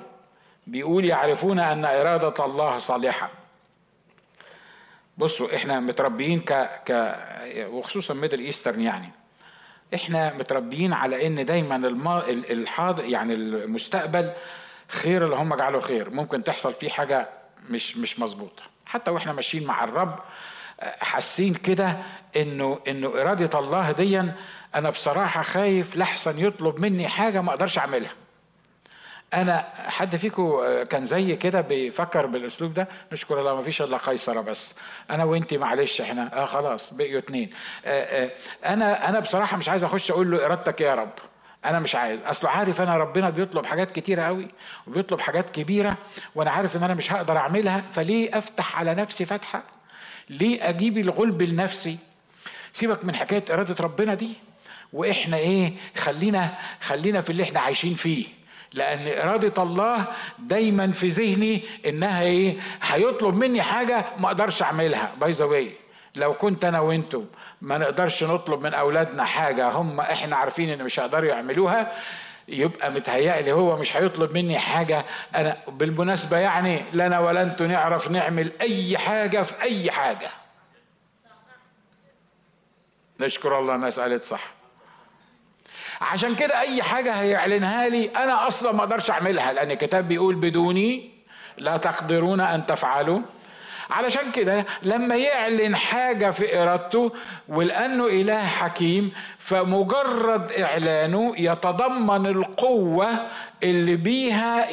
بيقول 0.66 1.04
يعرفون 1.04 1.58
أن 1.58 1.84
إرادة 1.84 2.44
الله 2.44 2.78
صالحة. 2.78 3.30
بصوا 5.18 5.56
إحنا 5.56 5.80
متربيين 5.80 6.40
ك 6.40 6.52
ك 6.86 7.16
وخصوصا 7.58 8.14
Middle 8.14 8.40
Eastern 8.40 8.80
يعني. 8.80 9.10
إحنا 9.94 10.32
متربيين 10.32 10.92
على 10.92 11.26
إن 11.26 11.44
دايما 11.44 11.76
الما... 11.76 12.30
الحاضر 12.30 13.04
يعني 13.04 13.34
المستقبل 13.34 14.32
خير 14.88 15.24
اللي 15.24 15.36
هم 15.36 15.54
جعله 15.54 15.80
خير. 15.80 16.10
ممكن 16.10 16.44
تحصل 16.44 16.74
فيه 16.74 16.88
حاجة 16.88 17.28
مش 17.70 17.96
مش 17.96 18.18
مظبوطة. 18.18 18.62
حتى 18.86 19.10
وإحنا 19.10 19.32
ماشيين 19.32 19.64
مع 19.64 19.84
الرب 19.84 20.18
حاسين 21.00 21.54
كده 21.54 21.96
إنه 22.36 22.80
إنه 22.88 23.08
إرادة 23.08 23.58
الله 23.58 23.92
ديا 23.92 24.36
أنا 24.74 24.90
بصراحة 24.90 25.42
خايف 25.42 25.96
لحسن 25.96 26.38
يطلب 26.38 26.78
مني 26.80 27.08
حاجة 27.08 27.40
ما 27.40 27.50
أقدرش 27.50 27.78
أعملها. 27.78 28.10
أنا 29.34 29.68
حد 29.76 30.16
فيكم 30.16 30.60
كان 30.82 31.04
زي 31.04 31.36
كده 31.36 31.60
بيفكر 31.60 32.26
بالأسلوب 32.26 32.74
ده؟ 32.74 32.88
نشكر 33.12 33.40
الله 33.40 33.54
ما 33.56 33.62
فيش 33.62 33.82
إلا 33.82 33.96
قيصره 33.96 34.40
بس. 34.40 34.74
أنا 35.10 35.24
وانت 35.24 35.54
معلش 35.54 36.00
إحنا 36.00 36.42
آه 36.42 36.44
خلاص 36.46 36.94
بقيوا 36.94 37.18
اتنين. 37.18 37.50
آه 37.84 38.24
آه 38.24 38.30
أنا 38.72 39.08
أنا 39.08 39.20
بصراحة 39.20 39.56
مش 39.56 39.68
عايز 39.68 39.84
أخش 39.84 40.10
أقول 40.10 40.30
له 40.30 40.44
إرادتك 40.46 40.80
يا 40.80 40.94
رب. 40.94 41.12
أنا 41.64 41.78
مش 41.78 41.94
عايز. 41.94 42.22
اصله 42.22 42.50
عارف 42.50 42.80
أنا 42.80 42.96
ربنا 42.96 43.30
بيطلب 43.30 43.66
حاجات 43.66 43.90
كتيرة 43.92 44.22
قوي 44.22 44.48
وبيطلب 44.86 45.20
حاجات 45.20 45.50
كبيرة 45.50 45.96
وأنا 46.34 46.50
عارف 46.50 46.76
إن 46.76 46.82
أنا 46.82 46.94
مش 46.94 47.12
هقدر 47.12 47.36
أعملها 47.36 47.84
فليه 47.90 48.38
أفتح 48.38 48.78
على 48.78 48.94
نفسي 48.94 49.24
فتحة؟ 49.24 49.62
ليه 50.30 50.68
أجيب 50.68 50.98
الغلب 50.98 51.42
لنفسي؟ 51.42 51.98
سيبك 52.72 53.04
من 53.04 53.16
حكاية 53.16 53.44
إرادة 53.50 53.84
ربنا 53.84 54.14
دي. 54.14 54.36
وإحنا 54.92 55.36
إيه 55.36 55.72
خلينا 55.96 56.58
خلينا 56.80 57.20
في 57.20 57.30
اللي 57.30 57.42
إحنا 57.42 57.60
عايشين 57.60 57.94
فيه. 57.94 58.26
لأن 58.72 59.28
إرادة 59.28 59.62
الله 59.62 60.06
دايما 60.38 60.92
في 60.92 61.08
ذهني 61.08 61.62
إنها 61.86 62.22
إيه 62.22 62.56
هيطلب 62.82 63.34
مني 63.34 63.62
حاجة 63.62 64.04
ما 64.18 64.26
أقدرش 64.26 64.62
أعملها. 64.62 65.12
باي 65.20 65.30
ذا 65.30 65.64
لو 66.16 66.34
كنت 66.34 66.64
أنا 66.64 66.80
وأنتم 66.80 67.26
ما 67.62 67.78
نقدرش 67.78 68.24
نطلب 68.24 68.60
من 68.62 68.74
أولادنا 68.74 69.24
حاجة 69.24 69.68
هم 69.68 70.00
إحنا 70.00 70.36
عارفين 70.36 70.70
إن 70.70 70.84
مش 70.84 71.00
هيقدروا 71.00 71.28
يعملوها 71.28 71.92
يبقى 72.48 72.90
متهيألي 72.90 73.52
هو 73.52 73.76
مش 73.76 73.96
هيطلب 73.96 74.32
مني 74.32 74.58
حاجة. 74.58 75.04
أنا 75.34 75.56
بالمناسبة 75.68 76.38
يعني 76.38 76.84
لنا 76.92 77.18
ولا 77.18 77.42
أنتم 77.42 77.64
نعرف 77.64 78.10
نعمل 78.10 78.52
أي 78.60 78.98
حاجة 78.98 79.42
في 79.42 79.62
أي 79.62 79.90
حاجة. 79.90 80.28
نشكر 83.20 83.58
الله 83.58 83.74
الناس 83.74 84.00
قالت 84.00 84.24
صح. 84.24 84.59
عشان 86.00 86.34
كده 86.34 86.60
أي 86.60 86.82
حاجة 86.82 87.12
هيعلنها 87.12 87.88
لي 87.88 88.10
أنا 88.16 88.46
أصلا 88.46 88.72
ما 88.72 88.80
أقدرش 88.80 89.10
أعملها 89.10 89.52
لأن 89.52 89.70
الكتاب 89.70 90.08
بيقول 90.08 90.34
بدوني 90.34 91.10
لا 91.58 91.76
تقدرون 91.76 92.40
أن 92.40 92.66
تفعلوا. 92.66 93.20
علشان 93.90 94.30
كده 94.30 94.66
لما 94.82 95.16
يعلن 95.16 95.76
حاجة 95.76 96.30
في 96.30 96.62
إرادته 96.62 97.12
ولأنه 97.48 98.06
إله 98.06 98.46
حكيم 98.46 99.12
فمجرد 99.38 100.52
إعلانه 100.52 101.34
يتضمن 101.38 102.26
القوة 102.26 103.08
اللي 103.62 103.96
بيها 103.96 104.68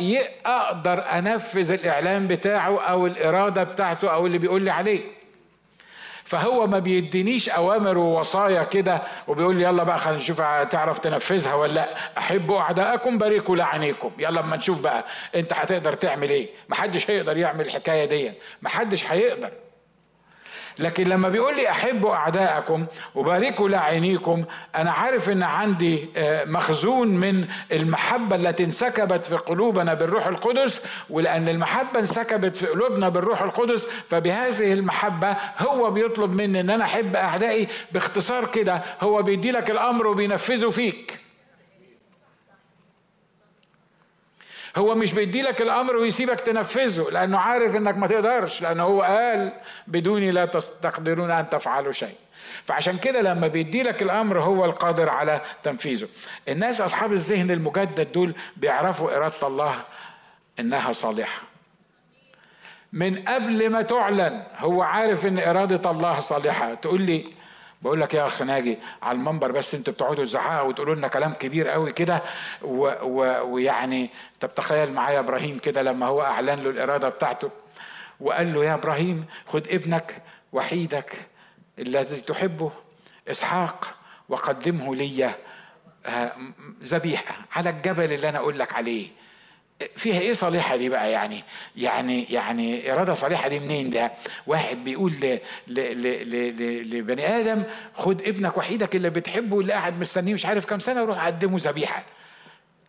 أقدر 0.46 1.04
أنفذ 1.18 1.72
الإعلان 1.72 2.28
بتاعه 2.28 2.82
أو 2.82 3.08
الإرادة 3.08 3.64
بتاعته 3.64 4.14
أو 4.14 4.26
اللي 4.26 4.38
بيقول 4.38 4.62
لي 4.62 4.72
عليه. 4.72 5.17
فهو 6.28 6.68
ما 6.68 6.80
بيدينيش 6.80 7.50
أوامر 7.50 7.98
ووصايا 7.98 8.64
كده 8.64 9.02
وبيقول 9.28 9.56
لي 9.56 9.64
يلا 9.64 9.84
بقى 9.84 9.98
خلينا 9.98 10.20
نشوف 10.20 10.38
تعرف 10.42 11.00
تنفذها 11.00 11.54
ولا 11.54 11.72
لأ. 11.74 11.88
أحبوا 12.18 12.60
أعدائكم 12.60 13.18
باركوا 13.18 13.56
لعنيكم. 13.56 14.12
يلا 14.20 14.40
اما 14.40 14.56
نشوف 14.58 14.82
بقى 14.82 15.06
انت 15.36 15.54
هتقدر 15.54 15.94
تعمل 15.94 16.30
إيه. 16.30 16.50
محدش 16.70 17.10
هيقدر 17.12 17.38
يعمل 17.38 17.66
الحكاية 17.66 18.06
دي. 18.06 18.32
محدش 18.62 19.06
هيقدر. 19.06 19.52
لكن 20.80 21.08
لما 21.08 21.30
بيقول 21.30 21.56
لي 21.56 21.70
أحبوا 21.70 22.14
أعداءكم 22.14 22.86
وباركوا 23.16 23.70
لاعينيكم 23.70 24.44
أنا 24.76 24.92
عارف 24.92 25.30
إن 25.30 25.44
عندي 25.44 26.10
آه، 26.18 26.46
مخزون 26.46 27.08
من 27.08 27.48
المحبة 27.72 28.36
التي 28.36 28.64
انسكبت 28.64 29.26
في 29.26 29.36
قلوبنا 29.36 29.94
بالروح 29.94 30.28
القدس 30.28 30.82
ولأن 31.10 31.50
المحبة 31.50 32.00
انسكبت 32.00 32.56
في 32.56 32.68
قلوبنا 32.68 33.10
بالروح 33.10 33.42
القدس 33.42 33.88
فبهذه 34.10 34.74
المحبة 34.74 35.36
هو 35.60 35.92
بيطلب 35.92 36.34
مني 36.34 36.60
إن 36.62 36.70
أنا 36.70 36.84
أحب 36.84 37.16
أعدائي 37.16 37.68
باختصار 37.92 38.46
كده 38.46 38.84
هو 39.02 39.22
بيدي 39.22 39.52
لك 39.52 39.72
الأمر 39.72 40.08
وبينفذه 40.08 40.70
فيك. 40.70 41.27
هو 44.78 44.96
مش 44.96 45.14
بيدي 45.14 45.42
لك 45.42 45.62
الأمر 45.62 45.96
ويسيبك 45.96 46.42
تنفذه 46.42 47.08
لأنه 47.12 47.40
عارف 47.40 47.76
إنك 47.76 47.98
ما 47.98 48.08
تقدرش 48.08 48.62
لأنه 48.62 48.84
هو 48.84 49.02
قال 49.02 49.52
بدوني 49.88 50.32
لا 50.32 50.46
تقدرون 50.82 51.32
أن 51.32 51.50
تفعلوا 51.50 51.92
شيء. 51.92 52.16
فعشان 52.66 52.98
كده 52.98 53.22
لما 53.22 53.48
بيدي 53.48 53.84
لك 53.84 54.02
الأمر 54.02 54.42
هو 54.42 54.66
القادر 54.66 55.10
على 55.10 55.42
تنفيذه. 55.64 56.08
الناس 56.48 56.82
أصحاب 56.82 57.14
الذهن 57.14 57.52
المجدد 57.52 58.12
دول 58.12 58.36
بيعرفوا 58.58 59.18
إرادة 59.18 59.48
الله 59.48 59.76
إنها 60.60 60.92
صالحة. 60.92 61.42
من 62.94 63.24
قبل 63.28 63.70
ما 63.70 63.82
تعلن 63.82 64.44
هو 64.58 64.82
عارف 64.82 65.26
إن 65.26 65.40
إرادة 65.40 65.92
الله 65.92 66.20
صالحة. 66.20 66.74
تقول 66.74 67.02
لي 67.02 67.24
بقول 67.82 68.02
لك 68.02 68.14
يا 68.14 68.26
أخ 68.26 68.42
ناجي 68.42 68.78
على 69.02 69.16
المنبر 69.18 69.52
بس 69.52 69.76
أنتوا 69.76 69.94
بتقعدوا 69.94 70.24
تزعقوا 70.24 70.68
وتقولوا 70.70 70.96
لنا 70.96 71.08
كلام 71.08 71.34
كبير 71.34 71.68
قوي 71.68 71.92
كده 71.92 72.22
ويعني 72.62 74.10
طب 74.40 74.54
تخيل 74.56 74.94
معايا 74.94 75.20
إبراهيم 75.20 75.60
كده 75.60 75.82
لما 75.82 76.06
هو 76.06 76.22
أعلن 76.22 76.60
له 76.60 76.70
الإرادة 76.70 77.10
بتاعته 77.10 77.50
وقال 78.20 78.54
له 78.54 78.66
يا 78.66 78.74
إبراهيم 78.74 79.26
خد 79.48 79.68
ابنك 79.68 80.22
وحيدك 80.54 81.14
الذي 81.80 82.22
تحبه 82.22 82.72
إسحاق 83.28 83.94
وقدمه 84.30 84.96
لي 84.96 85.32
آه، 86.06 86.34
ذبيحة 86.84 87.36
على 87.56 87.70
الجبل 87.70 88.14
اللي 88.14 88.30
أنا 88.30 88.38
أقول 88.38 88.60
لك 88.60 88.74
عليه. 88.74 89.08
فيها 89.96 90.20
إيه 90.20 90.34
صالحة 90.34 90.76
دي 90.76 90.90
بقى 90.90 91.12
يعني؟ 91.12 91.44
يعني 91.76 92.24
يعني 92.24 92.92
إرادة 92.92 93.14
صالحة 93.14 93.48
دي 93.48 93.60
منين 93.60 93.90
ده؟ 93.90 94.12
واحد 94.48 94.84
بيقول 94.84 95.12
ل 95.12 95.40
ل 95.68 95.80
ل 96.02 96.30
ل 96.58 96.98
لبني 96.98 97.28
آدم 97.40 97.64
خد 97.94 98.22
ابنك 98.22 98.58
وحيدك 98.58 98.96
اللي 98.96 99.10
بتحبه 99.10 99.60
اللي 99.60 99.74
قاعد 99.74 100.00
مستنيه 100.00 100.34
مش 100.34 100.46
عارف 100.46 100.66
كام 100.66 100.80
سنة 100.80 101.02
وروح 101.02 101.26
قدمه 101.26 101.58
ذبيحة. 101.62 102.04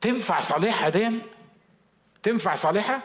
تنفع 0.00 0.40
صالحة 0.40 0.88
دي؟ 0.88 1.10
تنفع 2.22 2.54
صالحة؟ 2.54 3.00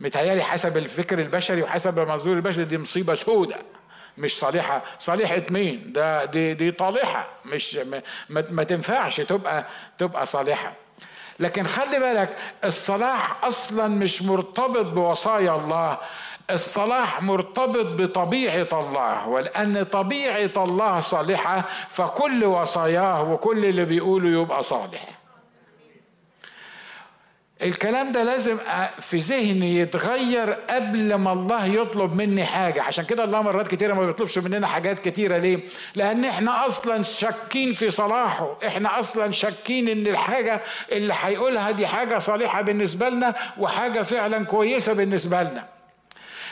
متهيألي 0.00 0.42
حسب 0.42 0.76
الفكر 0.76 1.18
البشري 1.18 1.62
وحسب 1.62 1.98
المنظور 1.98 2.34
البشري 2.36 2.64
دي 2.64 2.78
مصيبة 2.78 3.14
سوداء 3.14 3.62
مش 4.18 4.38
صالحة. 4.38 4.82
صالحة 4.98 5.42
مين؟ 5.50 5.92
ده 5.92 6.24
دي 6.24 6.54
دي 6.54 6.70
طالحة. 6.72 7.28
مش 7.44 7.74
ما, 7.76 8.02
ما 8.28 8.62
تنفعش 8.64 9.20
تبقى 9.20 9.66
تبقى 9.98 10.26
صالحة. 10.26 10.72
لكن 11.40 11.66
خلي 11.66 11.98
بالك 11.98 12.36
الصلاح 12.64 13.44
أصلا 13.44 13.88
مش 13.88 14.22
مرتبط 14.22 14.86
بوصايا 14.86 15.56
الله 15.56 15.98
الصلاح 16.50 17.22
مرتبط 17.22 17.86
بطبيعة 18.00 18.68
الله. 18.72 19.28
ولأن 19.28 19.82
طبيعة 19.82 20.50
الله 20.64 21.00
صالحة 21.00 21.64
فكل 21.88 22.44
وصاياه 22.44 23.22
وكل 23.32 23.64
اللي 23.64 23.84
بيقوله 23.84 24.42
يبقى 24.42 24.62
صالح. 24.62 25.21
الكلام 27.62 28.12
ده 28.12 28.22
لازم 28.24 28.58
في 29.00 29.16
ذهني 29.16 29.78
يتغير 29.80 30.52
قبل 30.52 31.14
ما 31.14 31.32
الله 31.32 31.66
يطلب 31.66 32.14
مني 32.14 32.44
حاجة. 32.44 32.82
عشان 32.82 33.04
كده 33.04 33.24
الله 33.24 33.42
مرات 33.42 33.68
كتيرة 33.68 33.94
ما 33.94 34.06
بيطلبش 34.06 34.38
مننا 34.38 34.66
حاجات 34.66 34.98
كتيرة. 35.00 35.38
ليه؟ 35.38 35.58
لأن 35.94 36.24
إحنا 36.24 36.66
أصلا 36.66 37.02
شاكين 37.02 37.72
في 37.72 37.90
صلاحه. 37.90 38.58
إحنا 38.66 39.00
أصلا 39.00 39.30
شاكين 39.32 39.88
إن 39.88 40.06
الحاجة 40.06 40.60
اللي 40.92 41.14
هيقولها 41.22 41.70
دي 41.70 41.86
حاجة 41.86 42.18
صالحة 42.18 42.62
بالنسبة 42.62 43.08
لنا 43.08 43.34
وحاجة 43.58 44.02
فعلا 44.02 44.44
كويسة 44.44 44.92
بالنسبة 44.92 45.42
لنا. 45.42 45.66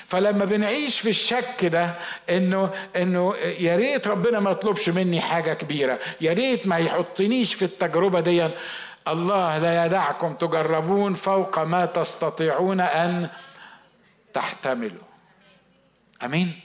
فلما 0.07 0.45
بنعيش 0.45 1.01
في 1.01 1.11
الشك 1.11 1.65
ده 1.65 1.95
إنه 2.31 2.71
إنه 2.97 3.35
يا 3.37 3.77
ريت 3.77 4.09
ربنا 4.09 4.41
ما 4.41 4.51
يطلبش 4.51 4.89
مني 4.89 5.21
حاجة 5.21 5.53
كبيرة. 5.53 5.99
يا 6.21 6.33
ريت 6.33 6.67
ما 6.67 6.79
يحطنيش 6.79 7.55
في 7.55 7.65
التجربة 7.65 8.21
دي 8.21 8.49
الله 9.09 9.59
لا 9.59 9.87
يدعكم 9.87 10.35
تجربون 10.35 11.15
فوق 11.15 11.59
ما 11.59 11.87
تستطيعون 11.87 12.81
أن 12.81 13.29
تحتملوا. 14.33 15.03
آمين. 16.23 16.61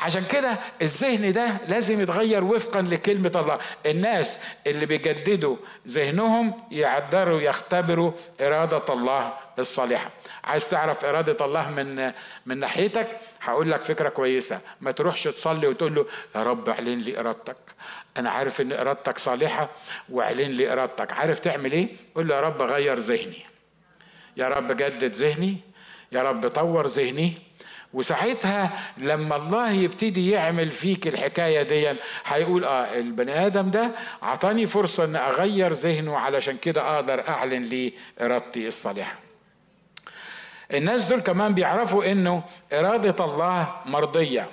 عشان 0.00 0.24
كده 0.24 0.58
الذهن 0.82 1.32
ده 1.32 1.56
لازم 1.68 2.02
يتغير 2.02 2.44
وفقا 2.44 2.80
لكلمة 2.80 3.32
الله. 3.36 3.58
الناس 3.86 4.38
اللي 4.66 4.86
بيجددوا 4.86 5.56
ذهنهم 5.88 6.62
يقدروا 6.70 7.40
يختبروا 7.40 8.12
إرادة 8.40 8.94
الله 8.94 9.32
الصالحة. 9.58 10.10
عايز 10.44 10.68
تعرف 10.68 11.04
إرادة 11.04 11.46
الله 11.46 11.70
من 11.70 12.12
من 12.46 12.58
ناحيتك؟ 12.58 13.08
هقول 13.42 13.70
لك 13.70 13.82
فكرة 13.82 14.08
كويسة. 14.08 14.60
ما 14.80 14.90
تروحش 14.90 15.24
تصلي 15.24 15.66
وتقول 15.66 15.94
له 15.94 16.06
يا 16.36 16.42
رب 16.42 16.68
اعلن 16.68 16.98
لي 16.98 17.20
إرادتك. 17.20 17.56
أنا 18.16 18.30
عارف 18.30 18.60
إن 18.60 18.72
إرادتك 18.72 19.18
صالحة 19.18 19.68
واعلن 20.08 20.50
لي 20.50 20.72
إرادتك. 20.72 21.12
عارف 21.12 21.38
تعمل 21.40 21.72
إيه؟ 21.72 21.88
قول 22.14 22.28
له 22.28 22.34
يا 22.34 22.40
رب 22.40 22.62
غير 22.62 22.98
ذهني. 22.98 23.44
يا 24.36 24.48
رب 24.48 24.72
جدد 24.72 25.12
ذهني. 25.14 25.56
يا 26.12 26.22
رب 26.22 26.48
طور 26.48 26.86
ذهني. 26.86 27.49
وساعتها 27.94 28.92
لما 28.98 29.36
الله 29.36 29.70
يبتدي 29.72 30.30
يعمل 30.30 30.68
فيك 30.68 31.06
الحكاية 31.06 31.62
دي 31.62 31.98
هيقول 32.26 32.64
آه 32.64 32.98
البني 32.98 33.46
آدم 33.46 33.70
ده 33.70 33.90
عطاني 34.22 34.66
فرصة 34.66 35.04
إن 35.04 35.16
أغير 35.16 35.72
ذهنه 35.72 36.16
علشان 36.18 36.56
كده 36.56 36.94
أقدر 36.96 37.28
أعلن 37.28 37.62
لي 37.62 37.92
إرادتي 38.20 38.68
الصالحة. 38.68 39.14
الناس 40.72 41.04
دول 41.08 41.20
كمان 41.20 41.54
بيعرفوا 41.54 42.12
إنه 42.12 42.42
إرادة 42.72 43.24
الله 43.24 43.76
مرضية 43.86 44.48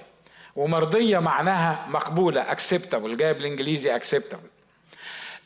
ومرضية 0.55 1.19
معناها 1.19 1.85
مقبولة 1.89 2.45
acceptable 2.53 3.07
جايب 3.15 3.37
الإنجليزي 3.37 3.99
acceptable. 3.99 4.47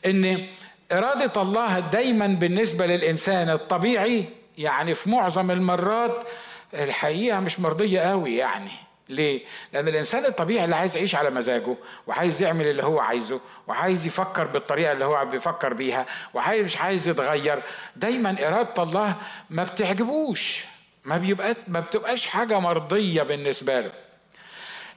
إن 0.06 0.46
إرادة 0.92 1.42
الله 1.42 1.78
دايما 1.80 2.26
بالنسبة 2.26 2.86
للإنسان 2.86 3.50
الطبيعي 3.50 4.24
يعني 4.58 4.94
في 4.94 5.10
معظم 5.10 5.50
المرات 5.50 6.26
الحقيقة 6.74 7.40
مش 7.40 7.60
مرضية 7.60 8.00
قوي 8.00 8.36
يعني. 8.36 8.70
ليه؟ 9.08 9.44
لأن 9.72 9.88
الإنسان 9.88 10.24
الطبيعي 10.24 10.64
اللي 10.64 10.76
عايز 10.76 10.96
يعيش 10.96 11.14
على 11.14 11.30
مزاجه 11.30 11.76
وعايز 12.06 12.42
يعمل 12.42 12.66
اللي 12.66 12.84
هو 12.84 13.00
عايزه 13.00 13.40
وعايز 13.66 14.06
يفكر 14.06 14.44
بالطريقة 14.44 14.92
اللي 14.92 15.04
هو 15.04 15.24
بيفكر 15.24 15.74
بيها 15.74 16.06
وعايز 16.34 16.64
مش 16.64 16.78
عايز 16.78 17.08
يتغير. 17.08 17.62
دايما 17.96 18.48
إرادة 18.48 18.82
الله 18.82 19.16
ما 19.50 19.64
بتعجبوش. 19.64 20.64
ما 21.04 21.18
بيبقى 21.18 21.54
ما 21.68 21.80
بتبقاش 21.80 22.26
حاجة 22.26 22.58
مرضية 22.60 23.22
بالنسبة 23.22 23.80
له. 23.80 23.92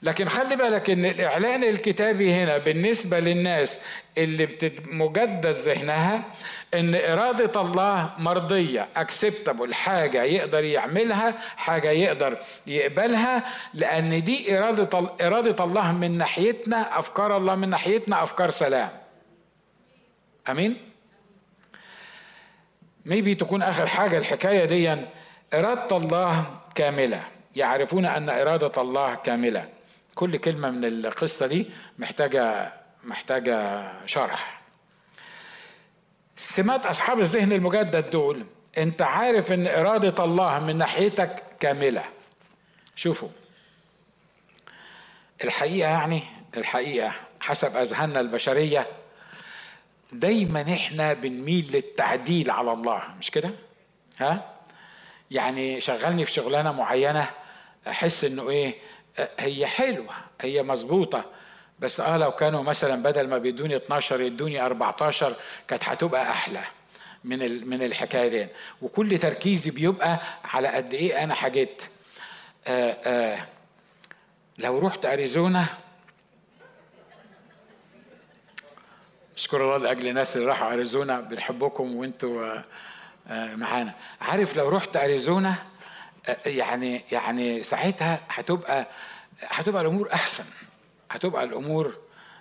لكن 0.05 0.29
خلي 0.29 0.55
بالك 0.55 0.89
إن 0.89 1.05
الإعلان 1.05 1.63
الكتابي 1.63 2.33
هنا 2.33 2.57
بالنسبة 2.57 3.19
للناس 3.19 3.79
اللي 4.17 4.47
مجدد 4.85 5.47
ذهنها 5.47 6.23
إن 6.73 6.95
إرادة 6.95 7.61
الله 7.61 8.09
مرضية 8.17 8.87
اكسبتابل 8.95 9.73
حاجة 9.73 10.23
يقدر 10.23 10.63
يعملها 10.63 11.33
حاجة 11.57 11.89
يقدر 11.91 12.37
يقبلها 12.67 13.43
لأن 13.73 14.23
دي 14.23 14.57
إرادة 14.57 15.09
إرادة 15.21 15.63
الله 15.65 15.91
من 15.91 16.17
ناحيتنا 16.17 16.99
أفكار 16.99 17.37
الله 17.37 17.55
من 17.55 17.69
ناحيتنا 17.69 18.23
أفكار 18.23 18.49
سلام. 18.49 18.89
آمين؟ 20.49 20.77
ميبي 23.05 23.35
تكون 23.35 23.61
آخر 23.61 23.87
حاجة 23.87 24.17
الحكاية 24.17 24.65
دي 24.65 24.95
إرادة 25.53 25.97
الله 25.97 26.45
كاملة. 26.75 27.23
يعرفون 27.55 28.05
أن 28.05 28.29
إرادة 28.29 28.81
الله 28.81 29.15
كاملة. 29.15 29.74
كل 30.15 30.37
كلمة 30.37 30.71
من 30.71 30.85
القصة 30.85 31.47
دي 31.47 31.69
محتاجة 31.99 32.73
محتاجة 33.03 33.85
شرح. 34.05 34.61
سمات 36.37 36.85
أصحاب 36.85 37.19
الذهن 37.19 37.51
المجدد 37.51 38.09
دول 38.09 38.45
أنت 38.77 39.01
عارف 39.01 39.51
أن 39.51 39.67
إرادة 39.67 40.23
الله 40.23 40.59
من 40.59 40.77
ناحيتك 40.77 41.43
كاملة. 41.59 42.03
شوفوا. 42.95 43.29
الحقيقة 45.43 45.89
يعني 45.89 46.23
الحقيقة 46.57 47.13
حسب 47.39 47.77
أذهاننا 47.77 48.19
البشرية 48.19 48.87
دايما 50.11 50.61
إحنا 50.61 51.13
بنميل 51.13 51.69
للتعديل 51.73 52.51
على 52.51 52.71
الله 52.73 53.03
مش 53.19 53.31
كده؟ 53.31 53.51
ها؟ 54.17 54.51
يعني 55.31 55.81
شغلني 55.81 56.25
في 56.25 56.31
شغلانة 56.31 56.71
معينة 56.71 57.29
أحس 57.87 58.23
إنه 58.23 58.49
إيه؟ 58.49 58.75
هي 59.39 59.67
حلوة 59.67 60.13
هي 60.41 60.63
مظبوطة 60.63 61.25
بس 61.79 61.99
آه 61.99 62.17
لو 62.17 62.31
كانوا 62.31 62.63
مثلا 62.63 63.03
بدل 63.03 63.27
ما 63.27 63.37
بيدوني 63.37 63.75
12 63.75 64.21
يدوني 64.21 64.61
14 64.65 65.35
كانت 65.67 65.83
هتبقى 65.83 66.31
أحلى 66.31 66.61
من 67.23 67.67
من 67.67 67.83
الحكاية 67.83 68.27
دي. 68.27 68.47
وكل 68.81 69.19
تركيزي 69.19 69.71
بيبقى 69.71 70.19
على 70.45 70.67
قد 70.67 70.93
إيه 70.93 71.23
أنا 71.23 71.33
حاجت. 71.33 71.89
آآ 72.67 72.97
آآ 73.03 73.37
لو 74.59 74.79
رحت 74.79 75.05
أريزونا 75.05 75.65
أشكر 79.37 79.61
الله 79.63 79.77
لأجل 79.77 80.07
الناس 80.07 80.35
اللي 80.37 80.47
راحوا 80.47 80.73
أريزونا 80.73 81.19
بنحبكم 81.21 81.95
وأنتوا 81.95 82.61
معانا. 83.29 83.93
عارف 84.21 84.57
لو 84.57 84.69
رحت 84.69 84.97
أريزونا 84.97 85.55
يعني 86.45 87.01
يعني 87.11 87.63
ساعتها 87.63 88.19
هتبقى 88.29 88.87
هتبقى 89.41 89.81
الأمور 89.81 90.13
أحسن. 90.13 90.43
هتبقى 91.11 91.43
الأمور 91.43 91.97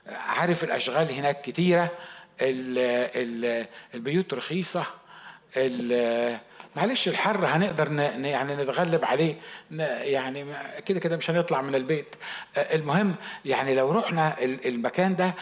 عارف 0.07 0.65
الأشغال 0.65 1.13
هناك 1.13 1.43
كتيرة 1.43 1.91
ال 2.41 2.79
ال 3.17 3.67
البيوت 3.95 4.35
رخيصة 4.35 4.87
معلش 6.77 7.09
الحر 7.09 7.47
هنقدر 7.47 7.89
ن 7.89 8.25
يعني 8.25 8.55
نتغلب 8.57 9.05
عليه 9.05 9.35
يعني 10.03 10.45
كده 10.87 11.01
كده 11.01 11.17
مش 11.17 11.31
هنطلع 11.31 11.63
من 11.63 11.75
البيت. 11.75 12.15
المهم 12.57 13.15
يعني 13.45 13.75
لو 13.75 13.91
رحنا 13.91 14.37
المكان 14.43 15.17
ده 15.17 15.35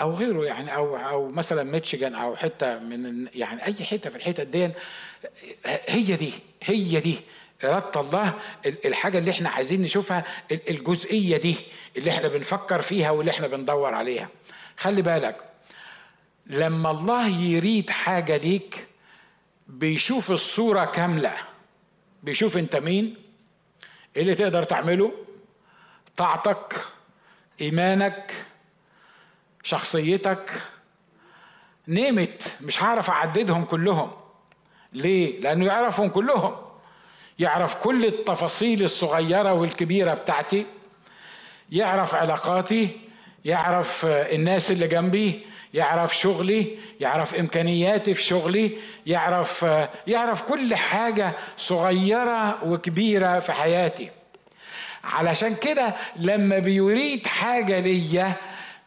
أو 0.00 0.14
غيره 0.14 0.44
يعني 0.44 0.74
أو 0.74 0.96
أو 0.96 1.28
مثلا 1.28 1.62
ميتشيجان 1.62 2.14
أو 2.14 2.36
حتة 2.36 2.78
من 2.78 3.28
يعني 3.34 3.66
أي 3.66 3.74
حتة 3.84 4.10
في 4.10 4.16
الحتت 4.16 4.40
دي 4.40 4.70
هي 5.88 6.16
دي 6.16 6.32
هي 6.62 7.00
دي 7.00 7.20
إرادة 7.64 8.00
الله 8.00 8.34
الحاجة 8.64 9.18
اللي 9.18 9.30
إحنا 9.30 9.48
عايزين 9.50 9.82
نشوفها 9.82 10.24
الجزئية 10.50 11.36
دي 11.36 11.56
اللي 11.96 12.10
إحنا 12.10 12.28
بنفكر 12.28 12.82
فيها 12.82 13.10
واللي 13.10 13.30
إحنا 13.30 13.46
بندور 13.46 13.94
عليها. 13.94 14.28
خلي 14.76 15.02
بالك 15.02 15.44
لما 16.46 16.90
الله 16.90 17.28
يريد 17.28 17.90
حاجة 17.90 18.36
ليك 18.36 18.86
بيشوف 19.68 20.30
الصورة 20.30 20.84
كاملة. 20.84 21.32
بيشوف 22.22 22.56
أنت 22.56 22.76
مين 22.76 23.16
إيه 24.16 24.22
اللي 24.22 24.34
تقدر 24.34 24.62
تعمله 24.62 25.12
طاعتك 26.16 26.80
إيمانك 27.60 28.32
شخصيتك. 29.62 30.62
نيمت 31.88 32.56
مش 32.60 32.82
هعرف 32.82 33.10
أعددهم 33.10 33.64
كلهم. 33.64 34.10
ليه؟ 34.92 35.40
لأنه 35.40 35.66
يعرفهم 35.66 36.08
كلهم. 36.08 36.67
يعرف 37.38 37.74
كل 37.74 38.04
التفاصيل 38.04 38.82
الصغيرة 38.82 39.52
والكبيرة 39.52 40.14
بتاعتي 40.14 40.66
يعرف 41.72 42.14
علاقاتي 42.14 42.88
يعرف 43.44 44.06
الناس 44.06 44.70
اللي 44.70 44.86
جنبي 44.86 45.46
يعرف 45.74 46.16
شغلي 46.16 46.78
يعرف 47.00 47.34
إمكانياتي 47.34 48.14
في 48.14 48.22
شغلي 48.22 48.78
يعرف 49.06 49.66
يعرف 50.06 50.42
كل 50.42 50.74
حاجة 50.76 51.34
صغيرة 51.56 52.64
وكبيرة 52.64 53.38
في 53.38 53.52
حياتي. 53.52 54.10
علشان 55.04 55.54
كده 55.54 55.94
لما 56.16 56.58
بيريد 56.58 57.26
حاجة 57.26 57.80
ليا 57.80 58.32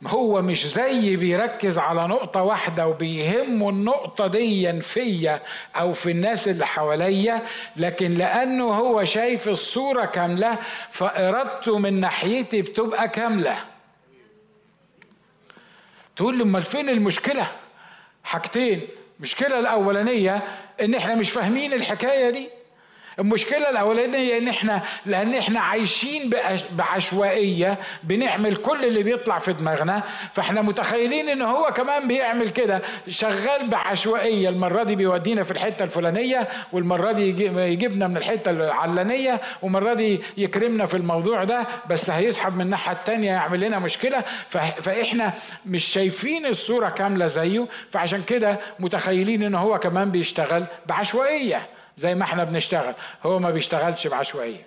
هو 0.08 0.42
مش 0.42 0.68
زي 0.68 1.16
بيركز 1.16 1.80
على 1.80 2.08
نقطة 2.08 2.44
واحدة 2.44 2.88
وبيهمه 2.88 3.70
النقطة 3.70 4.28
دي 4.28 4.82
فيا 4.82 5.42
أو 5.76 5.94
في 5.94 6.12
الناس 6.12 6.48
اللي 6.48 6.66
حواليا 6.66 7.42
لكن 7.76 8.14
لأنه 8.14 8.64
هو 8.64 9.04
شايف 9.04 9.50
الصورة 9.50 10.06
كاملة 10.06 10.58
فإرادته 10.90 11.78
من 11.78 12.00
ناحيتي 12.00 12.62
بتبقى 12.62 13.10
كاملة. 13.10 13.58
تقول 16.16 16.38
لي 16.38 16.44
أمال 16.44 16.62
فين 16.64 16.90
المشكلة؟ 16.90 17.52
حاجتين. 18.24 18.88
المشكلة 19.18 19.60
الأولانية 19.60 20.44
إن 20.82 20.96
إحنا 20.96 21.16
مش 21.16 21.32
فاهمين 21.32 21.74
الحكاية 21.74 22.30
دي. 22.30 22.50
المشكلة 23.20 23.70
الأولانية 23.70 24.38
إن 24.38 24.48
إحنا 24.48 24.82
لأن 25.06 25.34
إحنا 25.36 25.60
عايشين 25.60 26.30
بعشوائية 26.72 27.78
بنعمل 28.04 28.56
كل 28.56 28.86
اللي 28.86 29.04
بيطلع 29.04 29.40
في 29.40 29.54
دماغنا 29.54 30.04
فإحنا 30.34 30.62
متخيلين 30.62 31.30
إن 31.30 31.42
هو 31.42 31.74
كمان 31.74 32.08
بيعمل 32.08 32.50
كده. 32.50 32.82
شغال 33.08 33.68
بعشوائية. 33.70 34.50
المرة 34.50 34.84
دي 34.84 34.96
بيودينا 34.96 35.44
في 35.44 35.52
الحتة 35.52 35.84
الفلانية 35.84 36.48
والمرة 36.74 37.12
دي 37.12 37.30
يجيبنا 37.56 38.08
من 38.08 38.18
الحتة 38.18 38.52
العلانية 38.52 39.42
والمرة 39.62 39.94
دي 39.94 40.22
يكرمنا 40.38 40.86
في 40.86 40.98
الموضوع 40.98 41.44
ده 41.44 41.68
بس 41.90 42.10
هيسحب 42.10 42.56
من 42.56 42.62
الناحية 42.62 42.92
التانية 42.92 43.32
يعمل 43.32 43.60
لنا 43.60 43.80
مشكلة. 43.80 44.24
فإحنا 44.82 45.34
مش 45.66 45.84
شايفين 45.86 46.46
الصورة 46.46 46.90
كاملة 46.90 47.28
زيه 47.28 47.68
فعشان 47.90 48.24
كده 48.24 48.60
متخيلين 48.80 49.44
إن 49.44 49.56
هو 49.56 49.80
كمان 49.80 50.12
بيشتغل 50.12 50.66
بعشوائية. 50.86 51.62
زي 52.02 52.16
ما 52.16 52.24
إحنا 52.24 52.44
بنشتغل. 52.44 52.94
هو 53.24 53.40
ما 53.40 53.50
بيشتغلش 53.52 54.08
بعشوائية. 54.08 54.64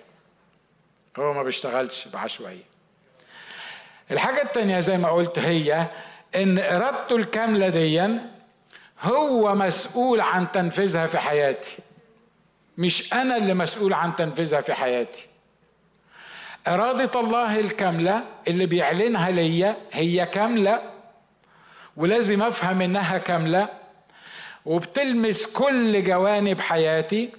هو 1.17 1.33
ما 1.33 1.43
بيشتغلش 1.43 2.07
بعشوائية. 2.07 2.63
الحاجة 4.11 4.41
التانية 4.41 4.79
زي 4.79 4.97
ما 4.97 5.09
قلت 5.09 5.39
هي 5.39 5.87
إن 6.35 6.59
إرادته 6.59 7.15
الكاملة 7.15 7.69
ديا 7.69 8.29
هو 9.01 9.55
مسؤول 9.55 10.21
عن 10.21 10.51
تنفيذها 10.51 11.05
في 11.07 11.17
حياتي. 11.17 11.77
مش 12.77 13.13
أنا 13.13 13.37
اللي 13.37 13.53
مسؤول 13.53 13.93
عن 13.93 14.15
تنفيذها 14.15 14.61
في 14.61 14.73
حياتي. 14.73 15.27
إرادة 16.67 17.19
الله 17.19 17.59
الكاملة 17.59 18.23
اللي 18.47 18.65
بيعلنها 18.65 19.31
ليا 19.31 19.77
هي 19.91 20.25
كاملة 20.25 20.81
ولازم 21.97 22.43
أفهم 22.43 22.81
إنها 22.81 23.17
كاملة 23.17 23.69
وبتلمس 24.65 25.47
كل 25.47 26.03
جوانب 26.03 26.59
حياتي. 26.59 27.29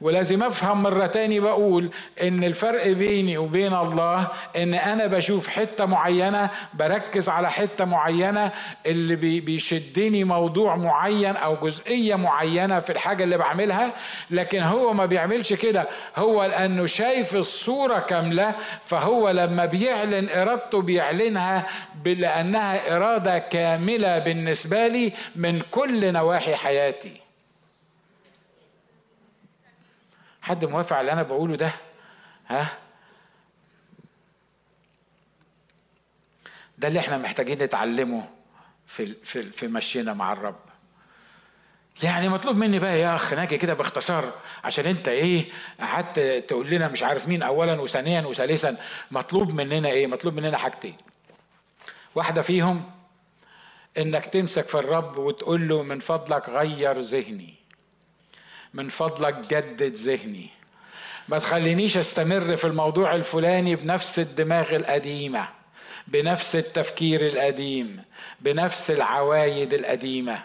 ولازم 0.00 0.42
أفهم 0.42 0.82
مرة 0.82 1.06
تاني 1.06 1.40
بقول 1.40 1.90
إن 2.22 2.44
الفرق 2.44 2.88
بيني 2.88 3.38
وبين 3.38 3.74
الله 3.74 4.28
إن 4.56 4.74
أنا 4.74 5.06
بشوف 5.06 5.48
حتة 5.48 5.84
معينة 5.86 6.50
بركز 6.74 7.28
على 7.28 7.50
حتة 7.50 7.84
معينة 7.84 8.52
اللي 8.86 9.40
بيشدني 9.40 10.24
موضوع 10.24 10.76
معين 10.76 11.36
أو 11.36 11.56
جزئية 11.62 12.14
معينة 12.14 12.78
في 12.78 12.90
الحاجة 12.90 13.24
اللي 13.24 13.38
بعملها 13.38 13.92
لكن 14.30 14.62
هو 14.62 14.92
ما 14.92 15.06
بيعملش 15.06 15.52
كده. 15.52 15.88
هو 16.16 16.44
لأنه 16.44 16.86
شايف 16.86 17.36
الصورة 17.36 17.98
كاملة 17.98 18.54
فهو 18.82 19.30
لما 19.30 19.64
بيعلن 19.64 20.28
إرادته 20.28 20.82
بيعلنها 20.82 21.66
لانها 22.04 22.96
إرادة 22.96 23.38
كاملة 23.38 24.18
بالنسبة 24.18 24.86
لي 24.86 25.12
من 25.36 25.60
كل 25.60 26.12
نواحي 26.12 26.54
حياتي. 26.54 27.23
حد 30.44 30.64
موافق 30.64 30.92
على 30.96 31.00
اللي 31.00 31.12
أنا 31.12 31.22
بقوله 31.22 31.56
ده؟ 31.56 31.72
ها؟ 32.46 32.78
ده 36.78 36.88
اللي 36.88 37.00
إحنا 37.00 37.18
محتاجين 37.18 37.62
نتعلمه 37.62 38.28
في 38.86 39.14
في 39.24 39.42
في 39.42 39.68
مشينا 39.68 40.12
مع 40.14 40.32
الرب. 40.32 40.60
يعني 42.02 42.28
مطلوب 42.28 42.56
مني 42.56 42.78
بقى 42.78 43.00
يا 43.00 43.14
أخ 43.14 43.32
ناجي 43.34 43.58
كده 43.58 43.74
باختصار 43.74 44.32
عشان 44.64 44.86
أنت 44.86 45.08
إيه 45.08 45.44
قعدت 45.80 46.20
تقول 46.48 46.70
لنا 46.70 46.88
مش 46.88 47.02
عارف 47.02 47.28
مين 47.28 47.42
اولا 47.42 47.80
وثانيا 47.80 48.26
وثالثا 48.26 48.76
مطلوب 49.10 49.50
مننا 49.52 49.88
إيه؟ 49.88 50.06
مطلوب 50.06 50.34
مننا 50.34 50.58
حاجتين. 50.58 50.96
واحدة 52.14 52.42
فيهم 52.42 52.90
إنك 53.98 54.26
تمسك 54.26 54.68
في 54.68 54.74
الرب 54.74 55.18
وتقول 55.18 55.68
له 55.68 55.82
من 55.82 56.00
فضلك 56.00 56.48
غير 56.48 56.98
ذهني. 56.98 57.63
من 58.74 58.88
فضلك 58.88 59.34
جدد 59.34 59.94
ذهني. 59.94 60.48
ما 61.28 61.38
تخلينيش 61.38 61.96
أستمر 61.96 62.56
في 62.56 62.64
الموضوع 62.64 63.14
الفلاني 63.14 63.76
بنفس 63.76 64.18
الدماغ 64.18 64.76
القديمة 64.76 65.48
بنفس 66.06 66.56
التفكير 66.56 67.26
القديم 67.26 68.02
بنفس 68.40 68.90
العوايد 68.90 69.74
القديمة. 69.74 70.42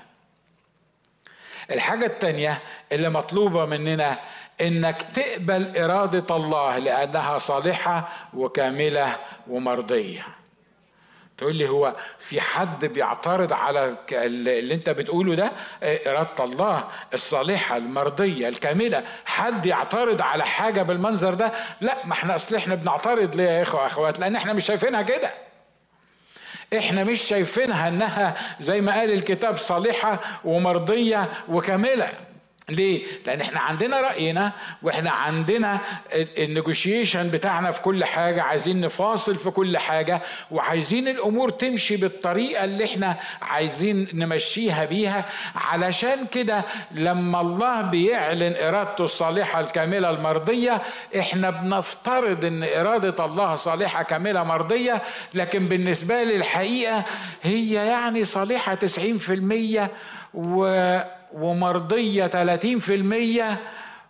الحاجة 1.71 2.05
التانية 2.05 2.61
اللي 2.91 3.09
مطلوبة 3.09 3.65
مننا 3.65 4.19
إنك 4.61 5.01
تقبل 5.01 5.77
إرادة 5.77 6.35
الله 6.35 6.77
لأنها 6.77 7.37
صالحة 7.37 8.09
وكاملة 8.33 9.15
ومرضية. 9.47 10.38
تقول 11.39 11.55
لي 11.55 11.69
هو 11.69 11.95
في 12.17 12.41
حد 12.41 12.85
بيعترض 12.85 13.53
على 13.53 13.95
اللي 14.11 14.73
انت 14.73 14.89
بتقوله 14.89 15.35
ده؟ 15.35 15.51
إيه، 15.83 16.11
إرادة 16.11 16.43
الله 16.43 16.83
الصالحة 17.13 17.77
المرضية 17.77 18.49
الكاملة. 18.49 19.03
حد 19.25 19.65
يعترض 19.65 20.21
على 20.21 20.45
حاجة 20.45 20.81
بالمنظر 20.81 21.33
ده؟ 21.33 21.51
لا 21.81 22.05
ما 22.05 22.13
إحنا 22.13 22.35
أصل 22.35 22.55
إحنا 22.55 22.75
بنعترض 22.75 23.35
ليه 23.35 23.49
يا 23.49 23.63
إخوة 23.63 23.85
اخوات 23.85 24.19
لأن 24.19 24.35
إحنا 24.35 24.53
مش 24.53 24.65
شايفينها 24.65 25.01
كده. 25.01 25.33
إحنا 26.77 27.03
مش 27.03 27.21
شايفينها 27.21 27.87
إنها 27.87 28.35
زي 28.59 28.81
ما 28.81 28.93
قال 28.93 29.13
الكتاب 29.13 29.57
صالحة 29.57 30.19
ومرضية 30.45 31.29
وكاملة. 31.49 32.11
ليه؟ 32.69 33.05
لأن 33.25 33.41
إحنا 33.41 33.59
عندنا 33.59 34.01
رأينا 34.01 34.51
وإحنا 34.83 35.11
عندنا 35.11 35.79
النيجوشيشن 36.37 37.29
بتاعنا 37.29 37.71
في 37.71 37.81
كل 37.81 38.05
حاجة 38.05 38.41
عايزين 38.41 38.81
نفاصل 38.81 39.35
في 39.35 39.49
كل 39.49 39.77
حاجة 39.77 40.21
وعايزين 40.51 41.07
الأمور 41.07 41.49
تمشي 41.49 41.97
بالطريقة 41.97 42.63
اللي 42.63 42.85
إحنا 42.85 43.15
عايزين 43.41 44.07
نمشيها 44.13 44.85
بيها 44.85 45.25
علشان 45.55 46.25
كده 46.31 46.63
لما 46.91 47.41
الله 47.41 47.81
بيعلن 47.81 48.55
إرادته 48.61 49.03
الصالحة 49.03 49.59
الكاملة 49.59 50.09
المرضية 50.09 50.81
إحنا 51.19 51.49
بنفترض 51.49 52.45
إن 52.45 52.63
إرادة 52.63 53.25
الله 53.25 53.55
صالحة 53.55 54.03
كاملة 54.03 54.43
مرضية 54.43 55.01
لكن 55.33 55.67
بالنسبة 55.67 56.23
لي 56.23 56.35
الحقيقة 56.35 57.03
هي 57.41 57.73
يعني 57.73 58.25
صالحة 58.25 58.75
90% 58.75 59.81
و 60.33 60.65
ومرضية 61.33 62.27
30% 62.27 63.57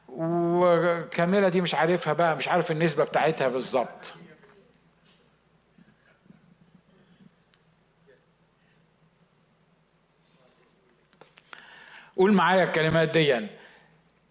وكاملة 0.10 1.50
دي 1.50 1.62
مش 1.62 1.76
عارفها 1.76 2.14
بقى 2.14 2.36
مش 2.36 2.48
عارف 2.48 2.72
النسبة 2.72 3.04
بتاعتها 3.04 3.48
بالظبط. 3.48 4.14
قول 12.18 12.34
معايا 12.34 12.64
الكلمات 12.64 13.10
دي. 13.10 13.48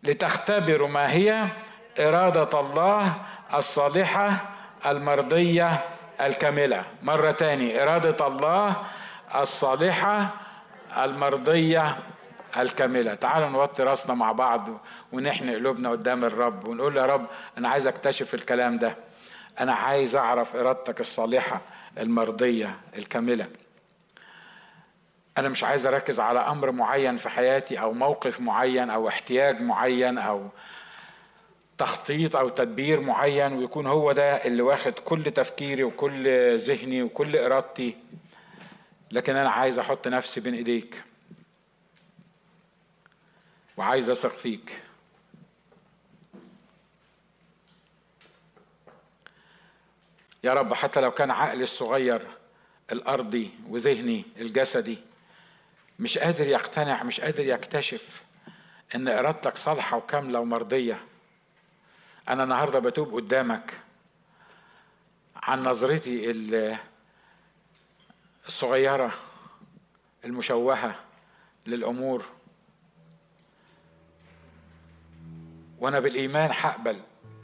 لتختبروا 0.03 0.89
ما 0.89 1.13
هي 1.13 1.47
إرادة 1.99 2.61
الله 2.61 3.15
الصالحة 3.55 4.51
المرضية 4.87 5.85
الكاملة. 6.21 6.85
مرة 7.03 7.31
تاني. 7.31 7.83
إرادة 7.83 8.27
الله 8.27 8.77
الصالحة 9.35 10.31
المرضية 10.97 11.97
الكاملة. 12.63 13.15
تعالوا 13.15 13.49
نوطي 13.49 13.83
راسنا 13.83 14.15
مع 14.15 14.33
بعض 14.33 14.69
ونحن 15.13 15.51
قلوبنا 15.51 15.91
قدام 15.91 16.25
الرب 16.25 16.69
ونقول 16.69 16.97
يا 16.97 17.07
رب 17.07 17.27
أنا 17.59 17.69
عايز 17.69 17.87
أكتشف 17.87 18.35
الكلام 18.35 18.79
ده. 18.79 18.97
أنا 19.61 19.73
عايز 19.73 20.17
أعرف 20.17 20.57
إرادتك 20.57 21.01
الصالحة 21.01 21.61
المرضية 21.99 22.77
الكاملة. 22.97 23.47
أنا 25.39 25.49
مش 25.49 25.65
عايز 25.65 25.87
أركز 25.87 26.21
على 26.21 26.39
أمر 26.39 26.71
معين 26.71 27.17
في 27.17 27.29
حياتي 27.29 27.81
أو 27.81 27.93
موقف 27.93 28.41
معين 28.41 28.91
أو 28.91 29.09
احتياج 29.09 29.63
معين 29.63 30.19
أو 30.19 30.49
تخطيط 31.79 32.37
أو 32.37 32.49
تدبير 32.49 33.01
معين 33.01 33.53
ويكون 33.53 33.87
هو 33.87 34.13
ده 34.13 34.37
اللي 34.37 34.63
واخد 34.63 34.93
كل 34.93 35.25
تفكيري 35.25 35.85
وكل 35.85 36.57
ذهني 36.59 37.03
وكل 37.03 37.37
إرادتي. 37.37 37.97
لكن 39.11 39.37
أنا 39.37 39.51
عايز 39.51 39.79
أحط 39.79 40.09
نفسي 40.09 40.41
بين 40.41 40.55
إيديك. 40.55 41.03
وعايز 43.79 44.11
أثق 44.11 44.37
فيك. 44.37 44.83
يا 50.45 50.55
رب 50.55 50.75
حتى 50.75 51.01
لو 51.01 51.11
كان 51.11 51.31
عقلي 51.31 51.63
الصغير 51.63 52.27
الأرضي 52.93 53.51
وذهني 53.69 54.25
الجسدي 54.37 54.99
مش 55.99 56.19
قادر 56.19 56.49
يقتنع 56.49 57.03
مش 57.03 57.21
قادر 57.21 57.47
يكتشف 57.47 58.23
إن 58.95 59.09
إرادتك 59.09 59.57
صالحة 59.57 59.97
وكاملة 59.97 60.41
ومرضية. 60.41 61.05
أنا 62.29 62.45
النهارده 62.45 62.79
بتوب 62.79 63.15
قدامك 63.15 63.81
عن 65.37 65.63
نظرتي 65.65 66.33
الصغيرة 68.47 69.15
المشوهة 70.25 70.95
للأمور. 71.67 72.38
وأنا 75.81 76.01
بالإيمان 76.01 76.51
هقبل 76.53 76.97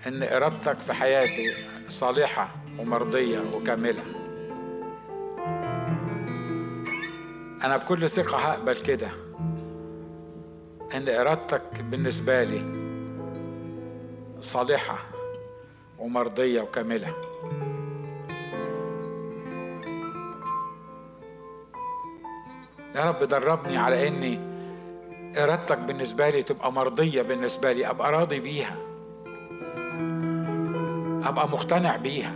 إن 0.07 0.23
إرادتك 0.23 0.79
في 0.79 0.93
حياتي 0.93 1.55
صالحة 1.89 2.49
ومرضية 2.79 3.41
وكاملة. 3.55 4.03
أنا 7.65 7.77
بكل 7.77 8.09
ثقة 8.09 8.39
هقبل 8.39 8.77
كده. 8.77 9.11
إن 10.95 11.09
إرادتك 11.09 11.83
بالنسبة 11.83 12.43
لي 12.43 12.63
صالحة 14.41 14.99
ومرضية 15.99 16.61
وكاملة. 16.61 17.15
يا 22.95 23.05
رب 23.05 23.25
دربني 23.25 23.77
على 23.77 24.09
إني 24.09 24.54
إرادتك 25.37 25.79
بالنسبة 25.79 26.31
لي 26.31 26.43
تبقى 26.43 26.73
مرضية 26.73 27.23
بالنسبة 27.23 27.73
لي 27.73 27.91
أبقى 27.91 28.13
راضي 28.13 28.41
بيها. 28.41 28.77
أبقى 31.29 31.49
مقتنع 31.49 31.97
بيها. 31.97 32.35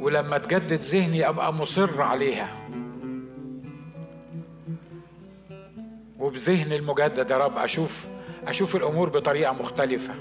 ولما 0.00 0.38
تجدد 0.38 0.80
ذهني 0.80 1.28
أبقى 1.28 1.52
مصر 1.52 2.02
عليها. 2.02 2.48
وبذهن 6.18 6.72
المجدد 6.72 7.30
يا 7.30 7.38
رب 7.38 7.58
أشوف 7.58 8.06
أشوف 8.46 8.76
الأمور 8.76 9.08
بطريقة 9.08 9.52
مختلفة. 9.52 10.14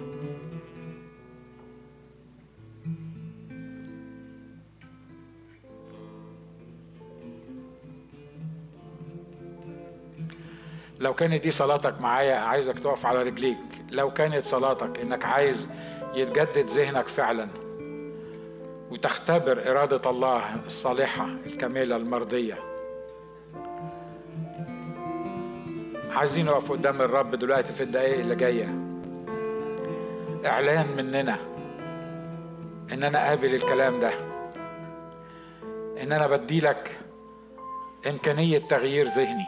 لو 11.03 11.13
كانت 11.13 11.43
دي 11.43 11.51
صلاتك 11.51 12.01
معايا 12.01 12.35
عايزك 12.35 12.79
تقف 12.79 13.05
على 13.05 13.23
رجليك. 13.23 13.57
لو 13.91 14.13
كانت 14.13 14.45
صلاتك 14.45 14.99
إنك 14.99 15.25
عايز 15.25 15.67
يتجدد 16.13 16.65
ذهنك 16.65 17.07
فعلا 17.07 17.47
وتختبر 18.91 19.71
إرادة 19.71 20.09
الله 20.09 20.55
الصالحة 20.65 21.27
الكاملة 21.45 21.95
المرضية. 21.95 22.57
عايزين 26.11 26.45
نقف 26.45 26.71
قدام 26.71 27.01
الرب 27.01 27.35
دلوقتي 27.35 27.73
في 27.73 27.83
الدقايق 27.83 28.19
اللي 28.19 28.35
جاية. 28.35 28.75
إعلان 30.45 30.87
مننا 30.97 31.37
إن 32.93 33.03
أنا 33.03 33.19
قابل 33.19 33.53
الكلام 33.53 33.99
ده. 33.99 34.11
إن 36.01 36.11
أنا 36.11 36.27
بدي 36.27 36.59
لك 36.59 36.99
إمكانية 38.07 38.59
تغيير 38.59 39.05
ذهني. 39.05 39.45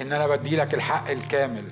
إن 0.00 0.12
أنا 0.12 0.26
بدي 0.26 0.56
لك 0.56 0.74
الحق 0.74 1.10
الكامل. 1.10 1.64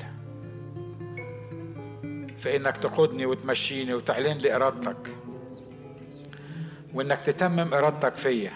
في 2.39 2.57
انك 2.57 2.77
تقودني 2.77 3.27
وتمشيني 3.27 3.95
وتعلن 3.95 4.39
لي 4.39 4.57
إرادتك. 4.57 5.16
وإنك 6.95 7.22
تتمم 7.22 7.75
إرادتك 7.75 8.16
فيا. 8.16 8.53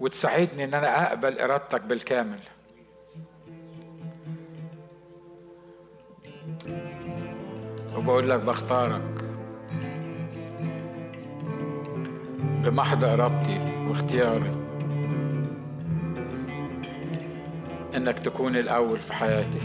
وتساعدني 0.00 0.64
إن 0.64 0.74
أنا 0.74 1.08
أقبل 1.08 1.38
إرادتك 1.38 1.80
بالكامل. 1.80 2.40
وبقول 7.96 8.30
لك 8.30 8.40
بختارك. 8.40 9.24
بمحض 12.64 13.04
إرادتي 13.04 13.86
واختياري. 13.88 14.59
إنك 17.96 18.18
تكون 18.18 18.56
الأول 18.56 18.98
في 18.98 19.12
حياتي. 19.14 19.60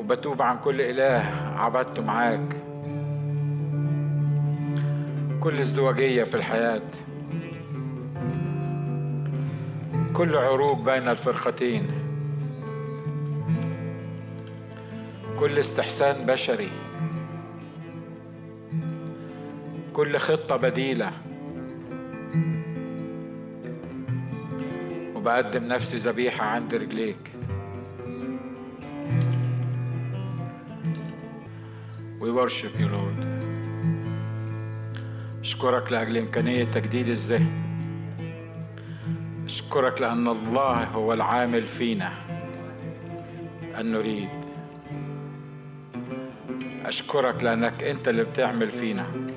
وبتوب 0.00 0.42
عن 0.42 0.58
كل 0.58 0.80
إله 0.80 1.24
عبدته 1.56 2.02
معاك. 2.02 2.56
كل 5.40 5.58
ازدواجية 5.58 6.24
في 6.24 6.34
الحياة. 6.34 6.82
كل 10.12 10.36
عروق 10.36 10.80
بين 10.80 11.08
الفرقتين. 11.08 11.82
كل 15.38 15.58
استحسان 15.58 16.26
بشري. 16.26 16.70
كل 19.96 20.18
خطة 20.18 20.56
بديلة. 20.56 21.12
وبقدم 25.14 25.64
نفسي 25.64 25.96
ذبيحة 25.96 26.46
عند 26.46 26.74
رجليك. 26.74 27.32
We 32.20 32.28
worship 32.28 32.80
you 32.80 32.88
Lord. 32.88 33.24
أشكرك 35.40 35.92
لأجل 35.92 36.16
إمكانية 36.16 36.64
تجديد 36.64 37.08
الذهن. 37.08 37.48
أشكرك 39.44 40.00
لأن 40.00 40.28
الله 40.28 40.84
هو 40.84 41.12
العامل 41.12 41.62
فينا. 41.62 42.12
أن 43.80 43.92
نريد. 43.92 44.28
أشكرك 46.84 47.44
لأنك 47.44 47.82
أنت 47.82 48.08
اللي 48.08 48.24
بتعمل 48.24 48.70
فينا. 48.70 49.35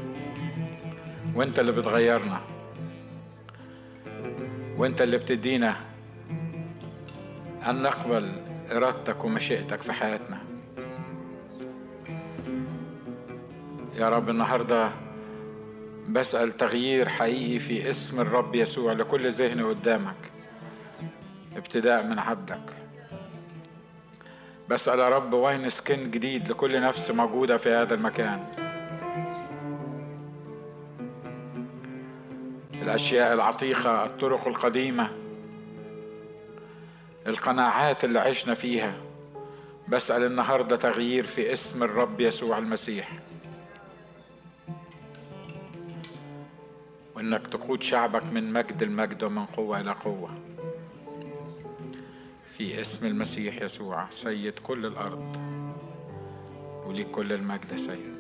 وأنت 1.40 1.60
اللي 1.60 1.72
بتغيرنا. 1.72 2.42
وأنت 4.78 5.02
اللي 5.02 5.18
بتدينا 5.18 5.76
أن 7.70 7.82
نقبل 7.82 8.32
إرادتك 8.72 9.24
ومشيئتك 9.24 9.82
في 9.82 9.94
حياتنا. 9.94 10.38
يا 13.96 14.10
رب 14.10 14.30
النهارده 14.30 14.92
بسأل 16.10 16.58
تغيير 16.58 17.10
حقيقي 17.10 17.60
في 17.60 17.90
اسم 17.90 18.22
الرب 18.22 18.56
يسوع 18.56 18.94
لكل 18.94 19.32
ذهن 19.32 19.66
قدامك. 19.66 20.32
ابتداء 21.56 22.04
من 22.04 22.20
عبدك. 22.20 22.74
بسأل 24.70 25.00
يا 25.00 25.10
رب 25.10 25.34
وين 25.34 25.70
سكن 25.70 26.12
جديد 26.12 26.50
لكل 26.50 26.82
نفس 26.82 27.12
موجودة 27.12 27.58
في 27.58 27.70
هذا 27.70 27.94
المكان. 27.94 28.69
الأشياء 32.90 33.34
العتيقة 33.34 34.06
الطرق 34.06 34.48
القديمة 34.48 35.10
القناعات 37.28 38.04
اللي 38.04 38.20
عشنا 38.20 38.54
فيها. 38.54 38.94
بسأل 39.88 40.24
النهاردة 40.24 40.76
تغيير 40.76 41.24
في 41.24 41.54
اسم 41.54 41.84
الرب 41.84 42.22
يسوع 42.22 42.58
المسيح. 42.58 43.12
وإنك 47.16 47.48
تقود 47.48 47.84
شعبك 47.84 48.26
من 48.26 48.54
مجد 48.54 48.84
المجد 48.84 49.24
ومن 49.24 49.46
قوة 49.46 49.80
إلى 49.80 49.92
قوة. 49.92 50.30
في 52.58 52.82
اسم 52.82 53.08
المسيح 53.08 53.62
يسوع 53.62 54.06
سيد 54.10 54.60
كل 54.60 54.86
الأرض 54.86 55.38
وليك 56.86 57.12
كل 57.12 57.34
المجد 57.34 57.76
سيد. 57.76 58.19